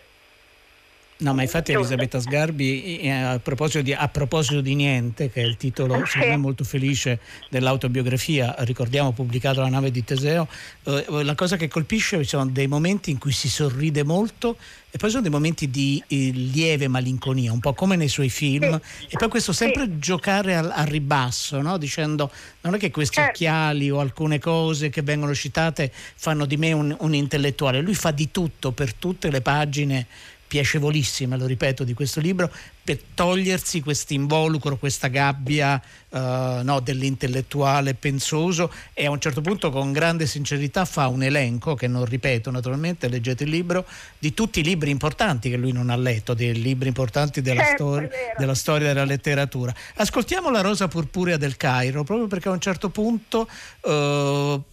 No, 1.21 1.35
ma 1.35 1.43
infatti 1.43 1.73
Elisabetta 1.73 2.19
Sgarbi, 2.19 3.07
a 3.11 3.39
proposito, 3.41 3.83
di, 3.83 3.93
a 3.93 4.09
proposito 4.09 4.63
di 4.63 4.75
niente, 4.75 5.31
che 5.31 5.43
è 5.43 5.45
il 5.45 5.59
titolo 5.59 6.03
secondo 6.07 6.29
me 6.29 6.37
molto 6.39 6.65
felice 6.65 7.21
dell'autobiografia, 7.51 8.55
ricordiamo 8.61 9.13
pubblicato 9.13 9.61
La 9.61 9.69
nave 9.69 9.91
di 9.91 10.03
Teseo, 10.03 10.49
eh, 10.85 11.05
la 11.23 11.35
cosa 11.35 11.57
che 11.57 11.69
colpisce 11.69 12.25
sono 12.25 12.47
dei 12.47 12.67
momenti 12.67 13.11
in 13.11 13.19
cui 13.19 13.33
si 13.33 13.51
sorride 13.51 14.03
molto 14.03 14.57
e 14.91 14.97
poi 14.97 15.11
sono 15.11 15.21
dei 15.21 15.31
momenti 15.31 15.69
di 15.69 16.03
eh, 16.07 16.31
lieve 16.33 16.89
malinconia, 16.89 17.53
un 17.53 17.61
po' 17.61 17.75
come 17.75 17.97
nei 17.97 18.09
suoi 18.09 18.31
film, 18.31 18.81
sì. 18.81 19.07
e 19.11 19.19
poi 19.19 19.29
questo 19.29 19.53
sempre 19.53 19.85
sì. 19.85 19.99
giocare 19.99 20.57
al, 20.57 20.71
al 20.75 20.87
ribasso, 20.87 21.61
no? 21.61 21.77
dicendo 21.77 22.31
non 22.63 22.75
è 22.75 22.79
che 22.79 22.91
questi 22.91 23.17
certo. 23.17 23.31
occhiali 23.31 23.91
o 23.91 24.01
alcune 24.01 24.39
cose 24.39 24.89
che 24.89 25.03
vengono 25.03 25.35
citate 25.35 25.93
fanno 25.93 26.47
di 26.47 26.57
me 26.57 26.73
un, 26.73 26.97
un 26.99 27.15
intellettuale, 27.15 27.83
lui 27.83 27.95
fa 27.95 28.11
di 28.11 28.31
tutto 28.31 28.73
per 28.73 28.95
tutte 28.95 29.31
le 29.31 29.43
pagine 29.43 30.07
piacevolissima, 30.51 31.37
lo 31.37 31.47
ripeto, 31.47 31.85
di 31.85 31.95
questo 31.95 32.19
libro 32.19 32.53
per 32.83 32.99
togliersi 33.15 33.83
questo 33.83 34.15
involucro, 34.15 34.79
questa 34.79 35.07
gabbia 35.07 35.81
uh, 36.09 36.19
no, 36.63 36.81
dell'intellettuale 36.81 37.95
pensoso 37.95 38.73
e 38.93 39.07
a 39.07 39.11
un 39.11 39.21
certo 39.21 39.43
punto 39.43 39.71
con 39.71 39.93
grande 39.93 40.27
sincerità 40.27 40.85
fa 40.85 41.07
un 41.07 41.23
elenco, 41.23 41.77
che 41.77 41.87
non 41.87 42.05
ripeto 42.05 42.51
naturalmente, 42.51 43.07
leggete 43.07 43.45
il 43.45 43.51
libro, 43.51 43.87
di 44.19 44.35
tutti 44.35 44.59
i 44.59 44.65
libri 44.65 44.91
importanti 44.91 45.51
che 45.51 45.57
lui 45.57 45.71
non 45.71 45.89
ha 45.89 45.97
letto, 45.97 46.35
dei 46.35 46.61
libri 46.61 46.89
importanti 46.89 47.43
della, 47.43 47.63
certo, 47.63 47.93
stor- 47.93 48.11
della 48.37 48.55
storia 48.57 48.89
della 48.89 49.05
letteratura. 49.05 49.73
Ascoltiamo 49.95 50.51
la 50.51 50.63
Rosa 50.63 50.89
Purpurea 50.89 51.37
del 51.37 51.57
Cairo, 51.57 52.03
proprio 52.03 52.27
perché 52.27 52.49
a 52.49 52.53
un 52.53 52.61
certo 52.61 52.89
punto... 52.89 53.49
Uh, 53.83 54.65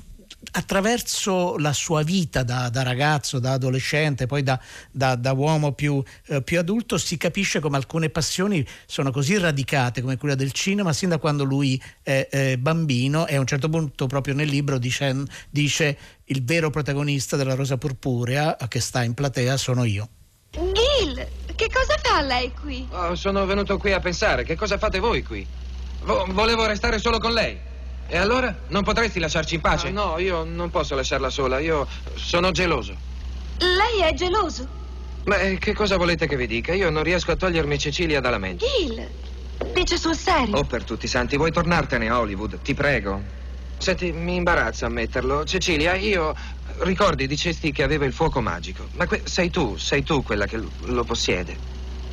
attraverso 0.52 1.58
la 1.58 1.74
sua 1.74 2.04
vita 2.04 2.44
da, 2.44 2.70
da, 2.70 2.84
ragazzo, 2.84 3.40
da 3.40 3.54
adolescente, 3.54 4.28
poi 4.28 4.44
da, 4.44 4.60
da, 4.92 5.16
da 5.16 5.34
uomo 5.34 5.74
più, 5.74 6.02
eh, 6.28 6.42
più, 6.42 6.60
adulto, 6.60 6.98
si 6.98 7.18
capisce 7.18 7.60
come 7.60 7.78
alcune 7.78 8.10
passioni 8.10 8.66
sono 8.86 9.12
così 9.12 9.38
radicate 9.38 10.02
come 10.02 10.18
quella 10.18 10.36
del 10.36 10.52
cinema, 10.52 10.94
sin 10.94 11.10
da 11.10 11.18
quando 11.18 11.44
lui 11.44 11.82
è, 12.02 12.28
è 12.30 12.58
bambino 12.58 13.28
e 13.28 13.36
a 13.36 13.40
un 13.40 13.48
certo 13.48 13.70
punto 13.70 14.08
proprio 14.08 14.34
nel 14.34 14.48
libro 14.48 14.78
dice, 14.78 15.24
dice 15.50 15.98
il 16.26 16.44
vero 16.44 16.70
protagonista 16.70 17.36
della 17.36 17.56
Rosa 17.56 17.78
Purpurea 17.78 18.58
che 18.68 18.80
sta 18.80 19.04
in 19.04 19.14
platea 19.14 19.58
sono 19.58 19.84
io. 19.84 20.10
Gil, 20.52 21.28
che 21.56 21.70
cosa 21.72 21.96
fa 22.02 22.22
lei 22.22 22.52
qui? 22.54 22.88
Oh, 22.90 23.16
sono 23.16 23.46
venuto 23.46 23.78
qui 23.78 23.92
a 23.92 24.00
pensare, 24.00 24.44
che 24.44 24.56
cosa 24.56 24.78
fate 24.78 25.00
voi 25.00 25.24
qui? 25.24 25.46
Vo- 26.04 26.26
volevo 26.30 26.66
restare 26.66 27.00
solo 27.00 27.20
con 27.20 27.34
lei. 27.34 27.76
E 28.10 28.18
allora? 28.18 28.56
Non 28.68 28.84
potresti 28.84 29.20
lasciarci 29.20 29.56
in 29.56 29.62
pace? 29.62 29.92
No, 29.92 30.12
no, 30.12 30.20
io 30.20 30.44
non 30.44 30.70
posso 30.70 30.96
lasciarla 30.96 31.30
sola. 31.30 31.60
Io 31.60 31.86
sono 32.16 32.52
geloso. 32.52 32.96
Lei 33.60 34.10
è 34.10 34.14
geloso? 34.14 34.68
Ma 35.26 35.38
eh, 35.40 35.58
che 35.58 35.74
cosa 35.74 35.98
volete 35.98 36.26
che 36.26 36.38
vi 36.38 36.48
dica? 36.48 36.74
Io 36.74 36.90
non 36.90 37.04
riesco 37.04 37.32
a 37.32 37.36
togliermi 37.36 37.78
Cecilia 37.78 38.22
dalla 38.22 38.38
mente. 38.38 38.66
Gil, 38.66 39.08
dice 39.74 39.98
sul 39.98 40.16
serio. 40.16 40.56
Oh, 40.56 40.64
per 40.64 40.86
tutti 40.86 41.06
i 41.06 41.10
santi, 41.10 41.36
vuoi 41.36 41.52
tornartene 41.52 42.08
a 42.08 42.18
Hollywood? 42.18 42.60
Ti 42.62 42.74
prego. 42.74 43.22
Senti, 43.78 44.12
mi 44.14 44.36
imbarazza 44.36 44.86
ammetterlo. 44.86 45.44
Cecilia, 45.44 45.96
io... 45.96 46.34
Ricordi, 46.80 47.28
dicesti 47.28 47.72
che 47.72 47.84
aveva 47.84 48.06
il 48.06 48.14
fuoco 48.14 48.40
magico. 48.40 48.88
Ma 48.94 49.08
sei 49.24 49.50
tu, 49.50 49.78
sei 49.78 50.04
tu 50.04 50.24
quella 50.24 50.46
che 50.46 50.62
lo 50.86 51.04
possiede. 51.04 51.58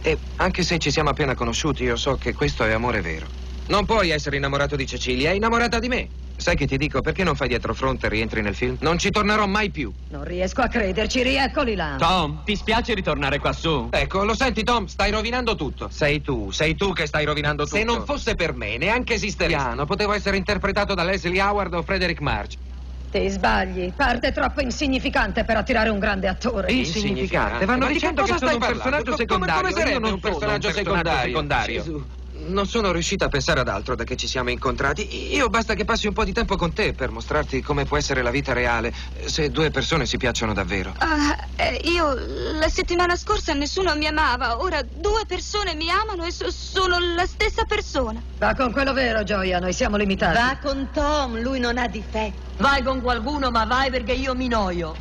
E 0.03 0.17
anche 0.37 0.63
se 0.63 0.79
ci 0.79 0.91
siamo 0.91 1.11
appena 1.11 1.35
conosciuti, 1.35 1.85
io 1.85 1.97
so 1.97 2.17
che 2.17 2.33
questo 2.33 2.65
è 2.65 2.73
amore 2.73 3.01
vero. 3.01 3.44
Non 3.67 3.87
puoi 3.87 4.11
essere 4.11 4.37
innamorato 4.37 4.77
di 4.77 4.87
Cecilia, 4.87 5.31
è 5.31 5.35
innamorata 5.35 5.79
di 5.79 5.89
me. 5.89 6.11
Sai 6.37 6.57
che 6.57 6.67
ti 6.67 6.77
dico, 6.77 7.01
perché 7.01 7.23
non 7.25 7.35
fai 7.37 7.49
dietro 7.49 7.73
fronte 7.75 8.07
e 8.07 8.09
rientri 8.11 8.43
nel 8.43 8.55
film? 8.55 8.77
Non 8.81 8.99
ci 8.99 9.11
tornerò 9.11 9.47
mai 9.47 9.71
più. 9.71 9.95
Non 10.09 10.25
riesco 10.25 10.61
a 10.61 10.69
crederci, 10.69 11.23
rieccoli 11.23 11.75
là. 11.75 11.97
Tom, 11.97 12.43
ti 12.45 12.57
spiace 12.57 12.93
ritornare 12.93 13.39
qua 13.39 13.53
su? 13.53 13.89
Ecco, 13.91 14.25
lo 14.25 14.35
senti 14.35 14.65
Tom, 14.65 14.85
stai 14.87 15.11
rovinando 15.13 15.55
tutto. 15.55 15.89
Sei 15.91 16.21
tu, 16.21 16.51
sei 16.51 16.75
tu 16.75 16.93
che 16.93 17.07
stai 17.07 17.25
rovinando 17.25 17.63
tutto. 17.65 17.77
Se 17.77 17.85
non 17.85 18.05
fosse 18.05 18.35
per 18.35 18.53
me, 18.53 18.77
neanche 18.77 19.15
esisterebbe. 19.15 19.57
Piano, 19.63 19.85
potevo 19.87 20.13
essere 20.13 20.37
interpretato 20.37 20.93
da 20.95 21.05
Leslie 21.05 21.41
Howard 21.41 21.73
o 21.75 21.83
Frederick 21.83 22.21
March. 22.21 22.55
Ti 23.11 23.29
sbagli, 23.29 23.95
parte 23.95 24.33
troppo 24.33 24.61
insignificante 24.61 25.45
per 25.45 25.57
attirare 25.57 25.89
un 25.89 26.01
grande 26.01 26.27
attore. 26.27 26.73
Insignificante. 26.73 27.65
Vanno 27.65 27.85
Ma 27.85 27.87
di 27.87 27.93
dicendo 27.95 28.25
che 28.25 28.37
sono 28.37 28.55
un 28.55 28.59
personaggio 28.59 29.17
secondario. 29.17 29.63
Come- 29.63 29.69
come 29.69 29.71
Io 29.71 29.77
sarebbe 29.77 29.99
non 30.01 30.13
un 30.15 30.21
sono 30.21 30.33
personaggio 30.35 30.71
secondario? 30.73 31.27
secondario. 31.27 31.83
Gesù. 31.83 32.07
Non 32.37 32.67
sono 32.67 32.91
riuscita 32.91 33.27
a 33.27 33.29
pensare 33.29 33.61
ad 33.61 33.69
altro 33.69 33.95
da 33.95 34.03
che 34.05 34.17
ci 34.17 34.27
siamo 34.27 34.51
incontrati. 34.51 35.35
Io 35.35 35.49
basta 35.49 35.75
che 35.75 35.85
passi 35.85 36.09
un 36.09 36.13
po' 36.13 36.25
di 36.25 36.33
tempo 36.33 36.57
con 36.57 36.73
te 36.73 36.93
per 36.93 37.11
mostrarti 37.11 37.63
come 37.63 37.85
può 37.85 37.97
essere 37.97 38.23
la 38.23 38.31
vita 38.31 38.53
reale 38.53 38.93
se 39.25 39.51
due 39.51 39.71
persone 39.71 40.05
si 40.05 40.17
piacciono 40.17 40.53
davvero. 40.53 40.95
Eh, 41.57 41.81
io 41.85 42.15
la 42.59 42.69
settimana 42.69 43.15
scorsa 43.17 43.55
nessuno 43.55 43.95
mi 43.95 44.07
amava, 44.07 44.61
ora 44.61 44.83
due 44.83 45.25
persone 45.27 45.75
mi 45.75 45.89
amano 45.91 46.25
e 46.25 46.33
so- 46.33 46.51
sono 46.51 46.99
la 46.99 47.25
stessa 47.25 47.65
persona. 47.65 48.21
Va 48.39 48.55
con 48.55 48.73
quello 48.73 48.93
vero, 48.93 49.23
Gioia, 49.23 49.61
noi 49.61 49.73
siamo 49.73 49.97
limitati. 49.97 50.37
Va 50.37 50.59
con 50.61 50.91
Tom, 50.93 51.41
lui 51.41 51.61
non 51.61 51.79
ha 51.79 51.87
difetti. 51.87 52.35
Vai 52.57 52.83
con 52.83 53.01
qualcuno, 53.01 53.51
ma 53.51 53.65
vai 53.65 53.91
perché 53.91 54.13
io 54.13 54.35
mi 54.35 54.49
noio. 54.49 54.95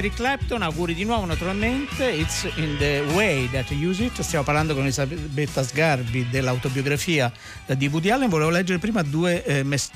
Eric 0.00 0.14
Clapton, 0.14 0.62
auguri 0.62 0.94
di 0.94 1.04
nuovo 1.04 1.26
naturalmente, 1.26 2.06
It's 2.08 2.44
in 2.56 2.78
the 2.78 3.02
way 3.14 3.46
that 3.50 3.70
you 3.70 3.90
use 3.90 4.02
it, 4.02 4.18
stiamo 4.22 4.42
parlando 4.46 4.72
con 4.72 4.84
Elisabetta 4.84 5.62
Sgarbi 5.62 6.26
dell'autobiografia 6.30 7.30
di 7.66 7.86
Woody 7.86 8.08
Allen, 8.08 8.30
volevo 8.30 8.48
leggere 8.48 8.78
prima 8.78 9.02
due 9.02 9.44
eh, 9.44 9.62
mess- 9.62 9.90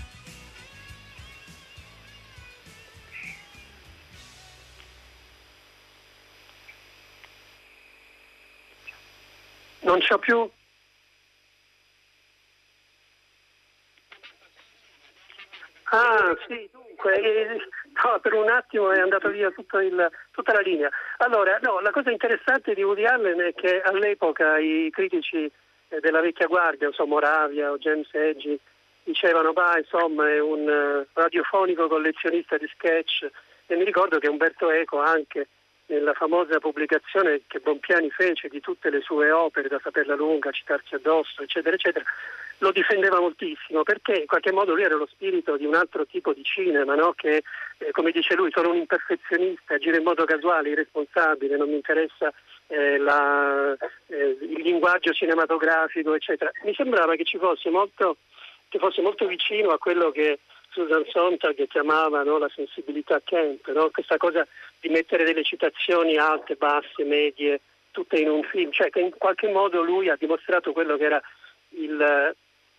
Non 9.85 10.01
c'ho 10.01 10.19
più. 10.19 10.51
Ah, 15.93 16.35
sì, 16.49 16.69
dunque, 16.73 17.15
eh, 17.15 17.59
no, 18.03 18.19
per 18.21 18.35
un 18.35 18.49
attimo 18.49 18.91
è 18.91 18.99
andato 18.99 19.29
via 19.29 19.49
il- 19.49 20.11
tutta 20.31 20.53
la 20.53 20.61
linea. 20.61 20.91
Allora, 21.19 21.59
no, 21.63 21.81
la 21.81 21.91
cosa 21.91 22.11
interessante 22.11 22.75
di 22.75 22.83
Woody 22.83 23.05
Allen 23.05 23.41
è 23.41 23.55
che 23.55 23.81
all'epoca 23.81 24.59
i 24.59 24.91
critici 24.93 25.51
eh, 25.89 26.01
della 26.01 26.21
vecchia 26.21 26.47
guardia, 26.47 26.89
insomma 26.89 27.15
Moravia 27.15 27.71
o 27.71 27.79
James 27.79 28.09
Edgy, 28.13 28.59
dicevano, 29.05 29.53
bah, 29.53 29.79
insomma, 29.79 30.29
è 30.29 30.41
un 30.41 30.69
eh, 30.69 31.07
radiofonico 31.13 31.89
collezionista 31.89 32.57
di 32.57 32.67
sketch. 32.69 33.29
E 33.67 33.77
mi 33.77 33.85
ricordo 33.85 34.19
che 34.19 34.29
Umberto 34.29 34.71
Eco 34.71 34.99
anche 34.99 35.49
nella 35.87 36.15
famosa 36.15 36.59
pubblicazione 36.59 37.43
che 37.47 37.61
Bompiani 37.61 38.11
fece 38.11 38.49
di 38.49 38.61
tutte 38.61 38.91
le 38.91 39.01
sue 39.01 39.31
opere, 39.31 39.69
da 39.69 39.81
saperla 39.83 40.15
lunga, 40.15 40.51
citarci 40.51 40.95
addosso, 40.95 41.43
eccetera, 41.43 41.75
eccetera, 41.75 42.05
lo 42.59 42.71
difendeva 42.71 43.21
moltissimo 43.21 43.83
perché 43.83 44.13
in 44.13 44.27
qualche 44.27 44.53
modo 44.53 44.75
lui 44.75 44.85
era 44.85 44.95
lo 44.95 45.07
spirito 45.07 45.57
di 45.57 45.67
un 45.67 45.75
altro 45.75 46.07
tipo 46.07 46.33
di 46.33 46.43
cinema, 46.43 46.95
no? 46.95 47.13
che 47.13 47.43
eh, 47.79 47.91
come 47.91 48.11
dice 48.11 48.35
lui 48.35 48.51
sono 48.53 48.71
un 48.71 48.77
imperfezionista, 48.77 49.75
agire 49.75 49.99
in 49.99 50.05
modo 50.05 50.25
casuale, 50.25 50.71
irresponsabile, 50.71 51.57
non 51.57 51.69
mi 51.69 51.75
interessa 51.75 52.33
eh, 52.69 52.99
la- 52.99 53.77
eh, 54.07 54.39
il 54.41 54.63
linguaggio 54.63 55.13
cinematografico, 55.13 56.15
eccetera. 56.15 56.51
Mi 56.63 56.75
sembrava 56.75 57.15
che 57.17 57.25
ci 57.25 57.39
fosse 57.39 57.69
molto, 57.71 58.17
che 58.69 58.79
fosse 58.79 59.03
molto 59.03 59.27
vicino 59.27 59.71
a 59.71 59.79
quello 59.79 60.11
che 60.11 60.39
Susan 60.75 61.05
Sontag 61.07 61.67
chiamava 61.69 62.25
no, 62.25 62.39
la 62.39 62.51
sensibilità 62.53 63.21
Kemp, 63.25 63.71
no? 63.73 63.91
questa 63.91 64.17
cosa 64.17 64.47
di 64.81 64.89
mettere 64.89 65.25
delle 65.25 65.45
citazioni 65.45 66.17
alte, 66.17 66.57
basse, 66.57 67.05
medie, 67.05 67.61
tutte 67.93 68.19
in 68.19 68.29
un 68.29 68.43
film, 68.43 68.73
cioè 68.73 68.91
che 68.91 68.99
in 68.99 69.11
qualche 69.17 69.49
modo 69.49 69.83
lui 69.83 70.11
ha 70.11 70.17
dimostrato 70.19 70.73
quello 70.73 70.97
che 70.97 71.05
era 71.05 71.23
il, 71.77 72.35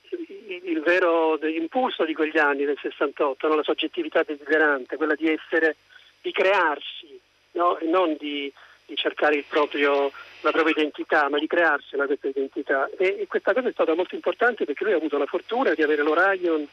il, 0.10 0.62
il 0.66 0.82
vero 0.82 1.40
impulso 1.48 2.04
di 2.04 2.14
quegli 2.14 2.38
anni, 2.38 2.66
del 2.66 2.78
68, 2.80 3.48
no? 3.48 3.56
la 3.56 3.64
soggettività 3.64 4.24
desiderante, 4.24 4.98
quella 4.98 5.16
di 5.16 5.30
essere, 5.32 5.78
di 6.22 6.34
crearsi, 6.34 7.18
no? 7.52 7.78
e 7.78 7.86
non 7.86 8.18
di, 8.20 8.52
di 8.86 8.96
cercare 8.98 9.42
proprio, 9.48 10.12
la 10.42 10.52
propria 10.52 10.76
identità, 10.78 11.30
ma 11.30 11.40
di 11.40 11.48
crearsela 11.48 12.08
questa 12.08 12.28
identità. 12.28 12.90
E, 12.98 13.20
e 13.22 13.28
questa 13.28 13.54
cosa 13.54 13.70
è 13.70 13.72
stata 13.72 13.96
molto 13.96 14.16
importante 14.16 14.66
perché 14.66 14.84
lui 14.84 14.92
ha 14.92 14.98
avuto 14.98 15.18
la 15.18 15.26
fortuna 15.26 15.74
di 15.74 15.82
avere 15.82 16.02
l'Orion 16.02 16.68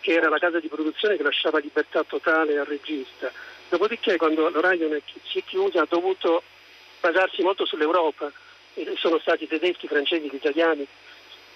che 0.00 0.12
era 0.12 0.28
la 0.28 0.38
casa 0.38 0.60
di 0.60 0.68
produzione 0.68 1.16
che 1.16 1.22
lasciava 1.22 1.58
libertà 1.58 2.02
totale 2.04 2.58
al 2.58 2.66
regista. 2.66 3.30
Dopodiché, 3.68 4.16
quando 4.16 4.48
l'Orion 4.48 5.00
si 5.24 5.38
è 5.38 5.44
chiusa, 5.44 5.82
ha 5.82 5.86
dovuto 5.88 6.42
basarsi 7.00 7.42
molto 7.42 7.64
sull'Europa 7.64 8.30
e 8.74 8.94
sono 8.96 9.18
stati 9.18 9.44
i 9.44 9.48
tedeschi, 9.48 9.84
i 9.84 9.88
francesi, 9.88 10.28
gli 10.28 10.34
italiani 10.34 10.86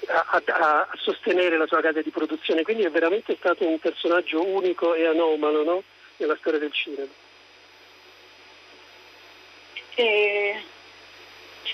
a, 0.07 0.27
a- 0.31 0.43
a 0.81 0.89
sostenere 0.97 1.57
la 1.57 1.67
sua 1.67 1.81
casa 1.81 2.03
di 2.03 2.11
produzione. 2.11 2.63
Quindi 2.63 2.85
è 2.85 2.91
veramente 2.91 3.37
stato 3.39 3.67
un 3.67 3.79
personaggio 3.79 4.45
unico 4.47 4.95
e 4.95 5.07
anomalo 5.07 5.65
no? 5.65 5.83
nella 6.19 6.37
storia 6.37 6.59
del 6.59 6.73
cinema. 6.73 7.11
E 9.97 10.63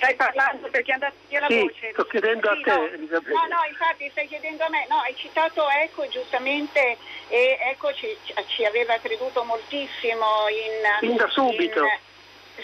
stai 0.01 0.17
parlando 0.17 0.71
perché 0.71 0.91
è 0.91 0.95
andata 0.95 1.15
via 1.29 1.41
la 1.41 1.47
Sì, 1.49 1.61
voce. 1.61 1.91
sto 1.93 2.05
chiedendo 2.05 2.49
a 2.49 2.55
Sì, 2.55 2.63
te, 2.63 2.71
no. 2.75 2.85
Elisabetta. 2.87 3.39
No, 3.39 3.47
no, 3.47 3.65
infatti 3.69 4.09
stai 4.11 4.27
chiedendo 4.27 4.65
a 4.65 4.69
me. 4.71 4.87
No, 4.89 4.97
hai 4.97 5.15
citato 5.17 5.69
Eco 5.69 6.09
giustamente 6.09 6.97
e 7.29 7.59
Eco 7.61 7.93
ci, 7.93 8.19
ci 8.47 8.65
aveva 8.65 8.99
creduto 8.99 9.45
moltissimo 9.45 10.49
in... 10.49 10.99
Fin 11.01 11.17
da 11.17 11.29
subito. 11.29 11.85
in- 11.85 12.09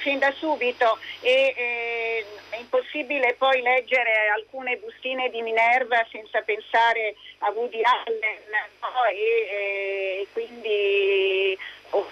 fin 0.03 0.19
da 0.19 0.31
subito 0.33 0.99
e 1.21 1.55
eh, 1.57 2.27
è 2.51 2.57
impossibile 2.59 3.35
poi 3.39 3.63
leggere 3.63 4.29
alcune 4.29 4.77
bustine 4.77 5.31
di 5.31 5.41
Minerva 5.41 6.05
senza 6.11 6.43
pensare 6.43 7.15
a 7.39 7.51
Woody 7.51 7.81
Allen 7.83 8.19
no? 8.51 9.05
e, 9.11 9.17
e 9.17 10.29
quindi 10.33 11.57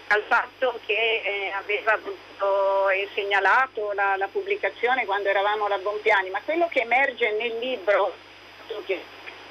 al 0.09 0.23
fatto 0.27 0.79
che 0.87 1.23
eh, 1.25 1.51
aveva 1.51 1.97
voluto 1.97 2.89
e 2.91 3.09
segnalato 3.15 3.93
la, 3.93 4.17
la 4.17 4.29
pubblicazione 4.29 5.05
quando 5.05 5.29
eravamo 5.29 5.67
alla 5.67 5.79
Bompiani, 5.79 6.31
ma 6.31 6.41
quello 6.45 6.69
che 6.69 6.81
emerge 6.81 7.31
nel 7.33 7.59
libro, 7.59 8.13
che 8.87 9.01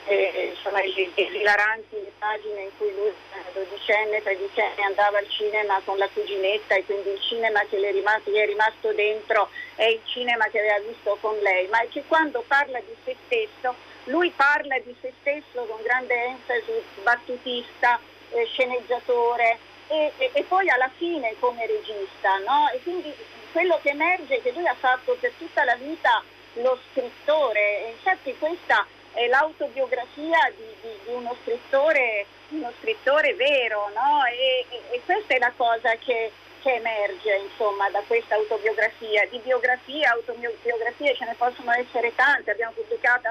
eh, 0.05 0.55
sono 0.61 0.77
esilaranti 0.77 1.95
le 1.95 2.11
pagine 2.17 2.61
in 2.63 2.69
cui 2.77 2.93
lui, 2.93 3.07
eh, 3.07 3.51
dodicenne, 3.53 4.21
tredicenne 4.21 4.83
andava 4.83 5.17
al 5.17 5.29
cinema 5.29 5.81
con 5.85 5.97
la 5.97 6.09
cuginetta 6.09 6.75
e 6.75 6.85
quindi 6.85 7.09
il 7.09 7.21
cinema 7.21 7.61
che 7.69 7.77
le 7.79 7.89
è 7.89 7.91
rimasto, 7.91 8.29
gli 8.29 8.35
è 8.35 8.45
rimasto 8.45 8.91
dentro 8.93 9.49
è 9.75 9.85
il 9.85 10.01
cinema 10.05 10.45
che 10.45 10.59
aveva 10.59 10.79
visto 10.79 11.17
con 11.21 11.37
lei, 11.39 11.67
ma 11.67 11.81
è 11.81 11.87
che 11.89 12.03
quando 12.07 12.43
parla 12.47 12.79
di 12.79 12.95
se 13.03 13.15
stesso, 13.25 13.75
lui 14.05 14.31
parla 14.31 14.77
di 14.79 14.95
se 15.01 15.13
stesso 15.21 15.65
con 15.65 15.81
grande 15.81 16.13
enfasi, 16.13 16.83
battutista, 17.01 17.99
eh, 18.31 18.45
sceneggiatore 18.45 19.71
e, 19.93 20.11
e, 20.17 20.29
e, 20.33 20.43
poi 20.43 20.67
alla 20.69 20.89
fine 20.97 21.35
come 21.39 21.67
regista. 21.67 22.37
No? 22.39 22.69
E 22.73 22.81
quindi 22.81 23.13
quello 23.51 23.79
che 23.81 23.89
emerge 23.89 24.37
è 24.37 24.41
che 24.41 24.51
lui 24.51 24.67
ha 24.67 24.75
fatto 24.75 25.15
per 25.19 25.31
tutta 25.37 25.63
la 25.63 25.75
vita 25.75 26.23
lo 26.53 26.79
scrittore 26.89 27.85
e 27.85 27.89
infatti 27.91 28.35
questa 28.37 28.85
è 29.13 29.27
l'autobiografia 29.27 30.51
di, 30.55 30.65
di, 30.81 30.89
di 31.05 31.13
uno, 31.13 31.35
scrittore, 31.43 32.25
uno 32.49 32.71
scrittore 32.79 33.35
vero 33.35 33.91
no? 33.93 34.25
e, 34.25 34.65
e, 34.91 35.01
questa 35.05 35.35
è 35.35 35.39
la 35.39 35.53
cosa 35.55 35.95
che, 35.97 36.31
che 36.61 36.73
emerge 36.73 37.35
insomma, 37.35 37.89
da 37.91 38.01
questa 38.07 38.35
autobiografia. 38.35 39.27
Di 39.27 39.37
biografie, 39.39 40.05
autobiografie 40.05 41.15
ce 41.15 41.25
ne 41.25 41.35
possono 41.37 41.71
essere 41.71 42.13
tante, 42.15 42.51
abbiamo 42.51 42.73
pubblicato 42.73 43.29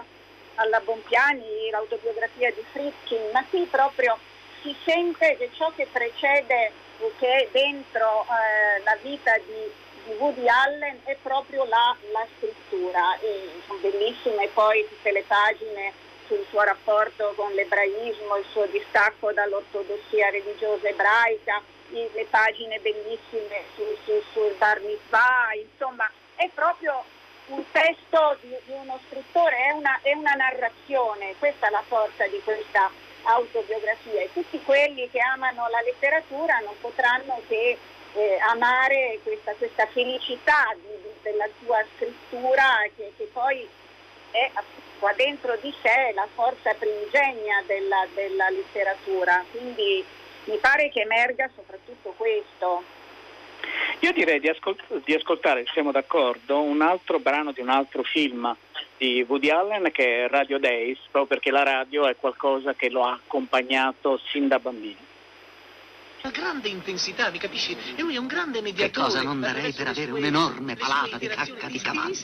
alla 0.57 0.81
Bompiani 0.81 1.71
l'autobiografia 1.71 2.53
di 2.53 2.65
Fritkin, 2.71 3.31
ma 3.33 3.45
qui 3.49 3.65
proprio 3.65 4.19
si 4.63 4.75
sente 4.85 5.37
che 5.37 5.51
ciò 5.53 5.73
che 5.75 5.87
precede 5.91 6.73
che 7.19 7.37
è 7.37 7.49
dentro 7.51 8.25
eh, 8.25 8.83
la 8.85 8.97
vita 9.03 9.37
di, 9.39 9.71
di, 10.05 10.13
Woody 10.19 10.47
Allen 10.47 11.01
è 11.05 11.17
proprio 11.21 11.65
la, 11.65 11.97
la 12.13 12.27
scrittura. 12.37 13.19
E 13.21 13.51
sono 13.67 13.81
bellissime 13.81 14.49
poi 14.55 14.87
tutte 14.89 15.11
le 15.11 15.25
pagine 15.27 15.93
sul 16.27 16.45
suo 16.49 16.63
rapporto 16.63 17.33
con 17.37 17.53
l'ebraismo, 17.53 18.37
il 18.37 18.47
suo 18.53 18.67
distacco 18.67 19.33
dall'ortodossia 19.33 20.31
religiosa 20.31 20.89
ebraica, 20.89 21.61
le 21.91 22.27
pagine 22.31 22.79
bellissime 22.79 23.65
sul, 23.75 23.97
sul, 24.05 24.23
sul 24.33 24.55
Bar 24.59 24.81
Mitzvah, 24.81 25.51
insomma 25.61 26.11
è 26.37 26.49
proprio 26.55 27.05
un 27.47 27.63
testo 27.73 28.37
di, 28.41 28.57
di 28.65 28.73
uno 28.73 28.99
scrittore, 29.09 29.57
è 29.57 29.73
una, 29.73 29.99
è 30.03 30.13
una, 30.15 30.33
narrazione, 30.33 31.35
questa 31.39 31.67
è 31.67 31.71
la 31.71 31.83
forza 31.87 32.27
di 32.29 32.41
questa 32.43 32.91
e 33.25 34.31
tutti 34.33 34.61
quelli 34.63 35.09
che 35.11 35.21
amano 35.21 35.69
la 35.69 35.81
letteratura 35.83 36.59
non 36.59 36.75
potranno 36.81 37.41
che 37.49 37.79
eh, 38.15 38.39
amare 38.49 39.21
questa, 39.23 39.53
questa 39.53 39.87
felicità 39.87 40.75
di, 40.75 41.11
della 41.23 41.49
sua 41.63 41.85
scrittura 41.97 42.83
che, 42.97 43.13
che 43.17 43.29
poi 43.33 43.69
è 44.31 44.51
qua 44.99 45.13
dentro 45.15 45.57
di 45.61 45.75
sé 45.83 46.13
la 46.15 46.29
forza 46.35 46.75
primigenia 46.75 47.63
della, 47.67 48.07
della 48.15 48.49
letteratura. 48.51 49.45
Quindi 49.51 50.05
mi 50.45 50.57
pare 50.59 50.91
che 50.91 51.01
emerga 51.01 51.49
soprattutto 51.55 52.15
questo. 52.17 53.01
Io 54.01 54.13
direi 54.13 54.41
di, 54.41 54.49
ascolt- 54.49 55.05
di, 55.05 55.15
ascoltare, 55.15 55.65
siamo 55.73 55.93
d'accordo, 55.93 56.61
un 56.61 56.83
altro 56.83 57.19
brano 57.19 57.53
di 57.53 57.61
un 57.61 57.69
altro 57.69 58.03
film 58.03 58.55
di 58.97 59.25
Woody 59.27 59.51
Allen 59.51 59.91
che 59.93 60.25
è 60.25 60.29
Radio 60.29 60.59
Days, 60.59 60.99
proprio 61.11 61.27
perché 61.27 61.51
la 61.51 61.63
radio 61.63 62.07
è 62.07 62.17
qualcosa 62.17 62.75
che 62.75 62.91
lo 62.91 63.05
ha 63.05 63.13
accompagnato 63.13 64.19
sin 64.31 64.49
da 64.49 64.59
bambino. 64.59 65.12
Una 66.25 66.33
grande 66.33 66.69
intensità, 66.69 67.31
mi 67.33 67.39
capisci? 67.39 67.77
E 67.97 68.01
lui 68.01 68.15
è 68.15 68.19
un 68.19 68.29
grande 68.29 68.63
mediatore. 68.63 68.91
Che 68.91 69.13
cosa 69.13 69.23
non 69.23 69.41
darei 69.41 69.73
per 69.73 69.89
avere 69.89 70.13
un'enorme 70.13 70.77
palata 70.77 71.19
di 71.19 71.27
cacca 71.27 71.67
di 71.67 71.81
cavallo? 71.81 72.15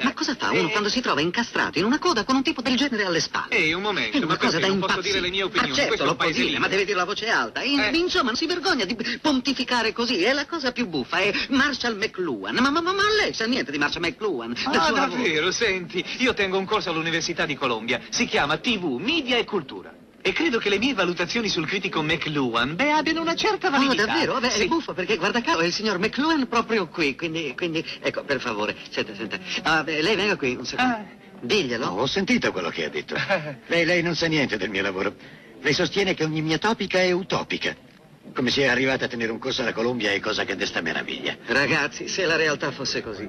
Ma 0.00 0.14
cosa 0.14 0.34
fa 0.34 0.50
uno 0.52 0.70
quando 0.70 0.88
si 0.88 1.02
trova 1.02 1.20
incastrato 1.20 1.78
in 1.78 1.84
una 1.84 1.98
coda 1.98 2.24
con 2.24 2.36
un 2.36 2.42
tipo 2.42 2.62
del 2.62 2.74
genere 2.74 3.04
alle 3.04 3.20
spalle? 3.20 3.54
Ehi, 3.54 3.74
un 3.74 3.82
momento, 3.82 4.16
è 4.16 4.20
una 4.20 4.26
ma 4.28 4.36
cosa 4.38 4.58
da 4.58 4.66
non 4.66 4.78
posso 4.78 5.02
dire 5.02 5.20
le 5.20 5.28
mie 5.28 5.42
opinioni? 5.42 5.72
Ah, 5.72 5.74
certo, 5.74 5.88
Questo 5.88 6.04
è 6.04 6.06
lo 6.06 6.12
un 6.12 6.16
puoi 6.16 6.32
dire, 6.32 6.58
ma 6.58 6.68
deve 6.68 6.84
dirlo 6.86 7.02
a 7.02 7.04
voce 7.04 7.28
alta. 7.28 7.62
In- 7.62 7.80
Eh. 7.80 7.96
Insomma, 7.98 8.28
non 8.28 8.36
si 8.36 8.46
vergogna 8.46 8.86
di 8.86 8.96
pontificare 9.20 9.92
così. 9.92 10.22
È 10.22 10.32
la 10.32 10.46
cosa 10.46 10.72
più 10.72 10.86
buffa. 10.86 11.18
È 11.18 11.32
Marshall 11.50 11.98
McLuhan. 11.98 12.54
Ma, 12.54 12.70
ma, 12.70 12.80
ma, 12.80 12.92
ma 12.92 13.02
lei 13.20 13.34
sa 13.34 13.44
niente 13.44 13.70
di 13.70 13.76
Marshall 13.76 14.04
McLuhan? 14.04 14.54
Ah, 14.64 14.90
davvero? 14.90 15.50
Senti, 15.50 16.02
io 16.20 16.32
tengo 16.32 16.56
un 16.56 16.64
corso 16.64 16.88
all'Università 16.88 17.44
di 17.44 17.56
Columbia. 17.56 18.00
Si 18.08 18.24
chiama 18.24 18.56
TV, 18.56 18.98
Media 18.98 19.36
e 19.36 19.44
Cultura. 19.44 20.00
E 20.24 20.32
credo 20.32 20.58
che 20.58 20.68
le 20.68 20.78
mie 20.78 20.94
valutazioni 20.94 21.48
sul 21.48 21.66
critico 21.66 22.00
McLuhan, 22.00 22.76
beh, 22.76 22.92
abbiano 22.92 23.20
una 23.20 23.34
certa 23.34 23.66
Oh, 23.66 23.70
validità. 23.72 24.06
davvero? 24.06 24.34
Vabbè, 24.34 24.50
Sì. 24.50 24.62
è 24.62 24.66
buffo 24.68 24.94
perché 24.94 25.16
guarda 25.16 25.40
caso 25.40 25.58
è 25.58 25.66
il 25.66 25.72
signor 25.72 25.98
McLuhan 25.98 26.46
proprio 26.46 26.86
qui, 26.86 27.16
quindi, 27.16 27.52
quindi 27.56 27.84
ecco, 28.00 28.22
per 28.22 28.40
favore, 28.40 28.76
senta, 28.88 29.14
senta. 29.16 29.38
Ah, 29.62 29.82
beh, 29.82 30.00
lei 30.00 30.14
venga 30.14 30.36
qui 30.36 30.54
un 30.54 30.64
secondo. 30.64 30.92
Ah. 30.94 31.04
Diglielo. 31.40 31.86
ho 31.88 32.06
sentito 32.06 32.52
quello 32.52 32.68
che 32.70 32.84
ha 32.84 32.88
detto. 32.88 33.16
Lei, 33.66 33.84
lei 33.84 34.00
non 34.00 34.14
sa 34.14 34.26
niente 34.28 34.56
del 34.56 34.70
mio 34.70 34.82
lavoro. 34.82 35.12
Lei 35.60 35.72
sostiene 35.72 36.14
che 36.14 36.22
ogni 36.22 36.40
mia 36.40 36.58
topica 36.58 37.00
è 37.00 37.10
utopica. 37.10 37.74
Come 38.32 38.50
sia 38.50 38.70
arrivata 38.70 39.06
a 39.06 39.08
tenere 39.08 39.32
un 39.32 39.40
corso 39.40 39.62
alla 39.62 39.72
Columbia 39.72 40.12
è 40.12 40.20
cosa 40.20 40.44
che 40.44 40.54
desta 40.54 40.80
meraviglia. 40.80 41.36
Ragazzi, 41.46 42.06
se 42.06 42.24
la 42.26 42.36
realtà 42.36 42.70
fosse 42.70 43.02
così. 43.02 43.28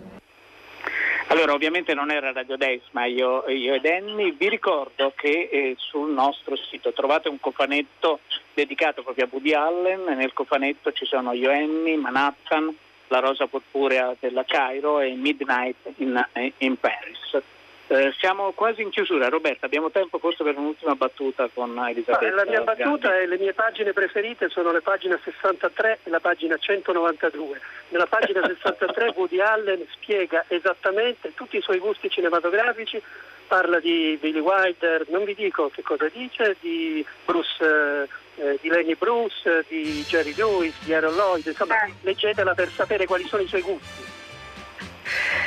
Allora, 1.28 1.54
ovviamente 1.54 1.94
non 1.94 2.12
era 2.12 2.32
Radio 2.32 2.58
Days, 2.58 2.84
ma 2.92 3.06
io, 3.06 3.48
io 3.50 3.74
ed 3.74 3.86
Annie. 3.86 4.34
Vi 4.34 4.50
ricordo 4.50 5.14
che 5.16 5.50
eh, 5.52 5.76
sul 5.78 6.12
nostro 6.12 6.56
sito 6.56 6.94
trovate 6.94 7.30
un 7.30 7.40
cofanetto 7.40 8.20
dedicato 8.54 9.04
proprio 9.04 9.26
a 9.26 9.28
Woody 9.32 9.54
Allen. 9.54 10.04
Nel 10.16 10.34
cofanetto 10.34 10.92
ci 10.92 11.06
sono 11.06 11.34
Io 11.34 11.52
Manhattan, 11.98 12.76
La 13.08 13.20
rosa 13.20 13.48
purpurea 13.48 14.16
della 14.20 14.44
Cairo 14.44 15.00
e 15.00 15.14
Midnight 15.16 15.94
in, 15.98 16.24
in 16.58 16.78
Paris. 16.78 17.42
Eh, 17.88 18.14
siamo 18.18 18.52
quasi 18.54 18.82
in 18.82 18.90
chiusura. 18.90 19.28
Roberta, 19.28 19.66
abbiamo 19.66 19.92
tempo 19.92 20.18
forse 20.18 20.44
per 20.44 20.58
un'ultima 20.58 20.96
battuta 20.96 21.50
con 21.54 21.72
Ma 21.72 21.90
Elisabetta. 21.90 22.34
la 22.34 22.46
mia 22.46 22.62
battuta 22.62 23.18
e 23.20 23.28
le 23.28 23.38
mie 23.38 23.54
pagine 23.54 23.92
preferite 23.92 24.50
sono 24.50 24.72
le 24.72 24.82
pagine 24.82 25.20
63 25.22 26.00
e 26.04 26.10
la 26.10 26.20
pagina 26.20 26.56
192. 26.58 27.60
Nella 27.90 28.08
pagina 28.08 28.42
63 28.48 29.14
Woody 29.16 29.42
Allen 29.42 29.86
spiega 29.92 30.46
esattamente 30.48 31.34
tutti 31.34 31.58
i 31.58 31.62
suoi 31.62 31.80
gusti 31.80 32.10
cinematografici, 32.10 33.02
parla 33.48 33.80
di 33.80 34.18
Billy 34.20 34.40
Wilder, 34.40 35.06
non 35.10 35.26
vi 35.26 35.36
dico 35.36 35.70
che 35.70 35.82
cosa 35.82 36.08
dice, 36.12 36.56
di 36.62 37.06
Bruce, 37.26 37.64
eh, 37.64 38.08
eh, 38.42 38.58
di 38.62 38.70
Lenny 38.70 38.96
Bruce, 38.96 39.60
eh, 39.60 39.66
di 39.68 40.04
Jerry 40.08 40.34
Lewis, 40.36 40.74
di 40.84 40.94
Aaron 40.94 41.16
Lloyd, 41.16 41.46
insomma 41.46 41.76
leggetela 42.02 42.54
per 42.54 42.70
sapere 42.70 43.06
quali 43.06 43.26
sono 43.28 43.44
i 43.44 43.48
suoi 43.48 43.62
gusti. 43.62 44.22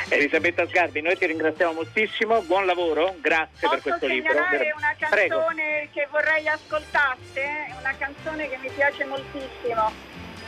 Elisabetta 0.09 0.67
Sgarbi, 0.67 1.01
noi 1.01 1.17
ti 1.17 1.25
ringraziamo 1.25 1.73
moltissimo, 1.73 2.41
buon 2.43 2.65
lavoro, 2.65 3.15
grazie 3.19 3.67
per 3.67 3.79
Posso 3.79 3.81
questo 3.89 4.07
libro. 4.07 4.31
segnalare 4.31 4.73
una 4.75 4.95
Prego. 5.09 5.37
canzone 5.37 5.89
che 5.91 6.07
vorrei 6.11 6.47
ascoltaste? 6.47 7.41
È 7.41 7.73
una 7.79 7.93
canzone 7.97 8.49
che 8.49 8.57
mi 8.57 8.69
piace 8.69 9.03
moltissimo. 9.05 9.91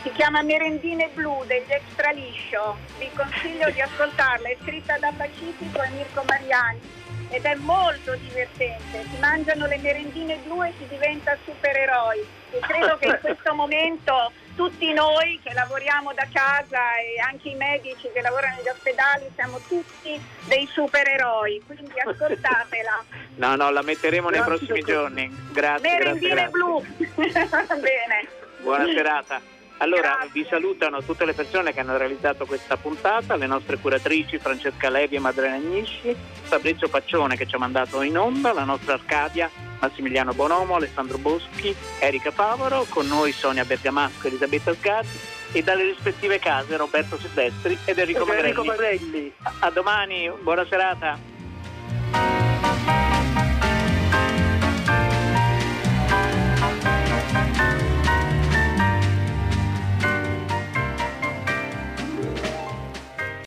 Si 0.02 0.10
chiama 0.12 0.40
Merendine 0.42 1.10
Blu 1.12 1.44
degli 1.46 1.70
Extra 1.70 2.10
Liscio. 2.10 2.78
Vi 2.98 3.10
consiglio 3.14 3.68
di 3.70 3.82
ascoltarla. 3.82 4.48
È 4.48 4.56
scritta 4.62 4.96
da 4.98 5.12
Pacifico 5.14 5.82
e 5.82 5.88
Mirko 5.90 6.24
Mariani 6.26 6.80
ed 7.28 7.44
è 7.44 7.54
molto 7.56 8.14
divertente. 8.16 9.04
Si 9.10 9.18
mangiano 9.20 9.66
le 9.66 9.76
merendine 9.78 10.36
blu 10.44 10.62
e 10.64 10.72
si 10.78 10.86
diventa 10.88 11.36
supereroi. 11.44 12.26
E 12.52 12.58
credo 12.60 12.96
che 12.96 13.06
in 13.08 13.18
questo 13.22 13.54
momento 13.54 14.32
tutti 14.60 14.92
noi 14.92 15.40
che 15.42 15.54
lavoriamo 15.54 16.12
da 16.12 16.26
casa 16.30 16.98
e 16.98 17.18
anche 17.18 17.48
i 17.48 17.54
medici 17.54 18.10
che 18.12 18.20
lavorano 18.20 18.56
negli 18.56 18.68
ospedali 18.68 19.24
siamo 19.34 19.58
tutti 19.66 20.20
dei 20.44 20.68
supereroi. 20.70 21.62
Quindi 21.64 21.94
ascoltatela. 22.04 23.04
No, 23.36 23.56
no, 23.56 23.70
la 23.70 23.80
metteremo 23.80 24.28
nei 24.28 24.40
Grazie 24.40 24.66
prossimi 24.66 24.82
giorni. 24.82 25.34
Grazie, 25.50 25.96
grazie, 25.96 25.98
Merendine 25.98 26.34
grazie. 26.34 26.50
blu. 26.50 26.84
Bene. 27.80 28.28
Buona 28.58 28.84
serata. 28.84 29.40
Allora, 29.78 30.28
vi 30.30 30.46
salutano 30.46 31.02
tutte 31.02 31.24
le 31.24 31.32
persone 31.32 31.72
che 31.72 31.80
hanno 31.80 31.96
realizzato 31.96 32.44
questa 32.44 32.76
puntata, 32.76 33.36
le 33.36 33.46
nostre 33.46 33.78
curatrici 33.78 34.36
Francesca 34.36 34.90
Levi 34.90 35.16
e 35.16 35.20
Madrena 35.20 35.54
Agnisci, 35.54 36.14
Fabrizio 36.42 36.90
Paccione 36.90 37.34
che 37.34 37.46
ci 37.46 37.54
ha 37.54 37.58
mandato 37.58 38.02
in 38.02 38.18
onda, 38.18 38.52
la 38.52 38.64
nostra 38.64 38.92
Arcadia, 38.92 39.50
Massimiliano 39.80 40.32
Bonomo, 40.32 40.76
Alessandro 40.76 41.18
Boschi, 41.18 41.74
Erika 41.98 42.30
Favaro, 42.30 42.86
con 42.88 43.06
noi 43.08 43.32
Sonia 43.32 43.64
Bergamasco 43.64 44.26
e 44.26 44.28
Elisabetta 44.28 44.74
Sgarbi 44.74 45.18
e 45.52 45.62
dalle 45.62 45.84
rispettive 45.84 46.38
case 46.38 46.76
Roberto 46.76 47.18
Silvestri 47.18 47.76
ed 47.84 47.98
Enrico 47.98 48.24
Magrelli. 48.24 48.66
Magrelli. 48.66 49.32
A 49.60 49.70
domani, 49.70 50.30
buona 50.42 50.64
serata. 50.66 51.18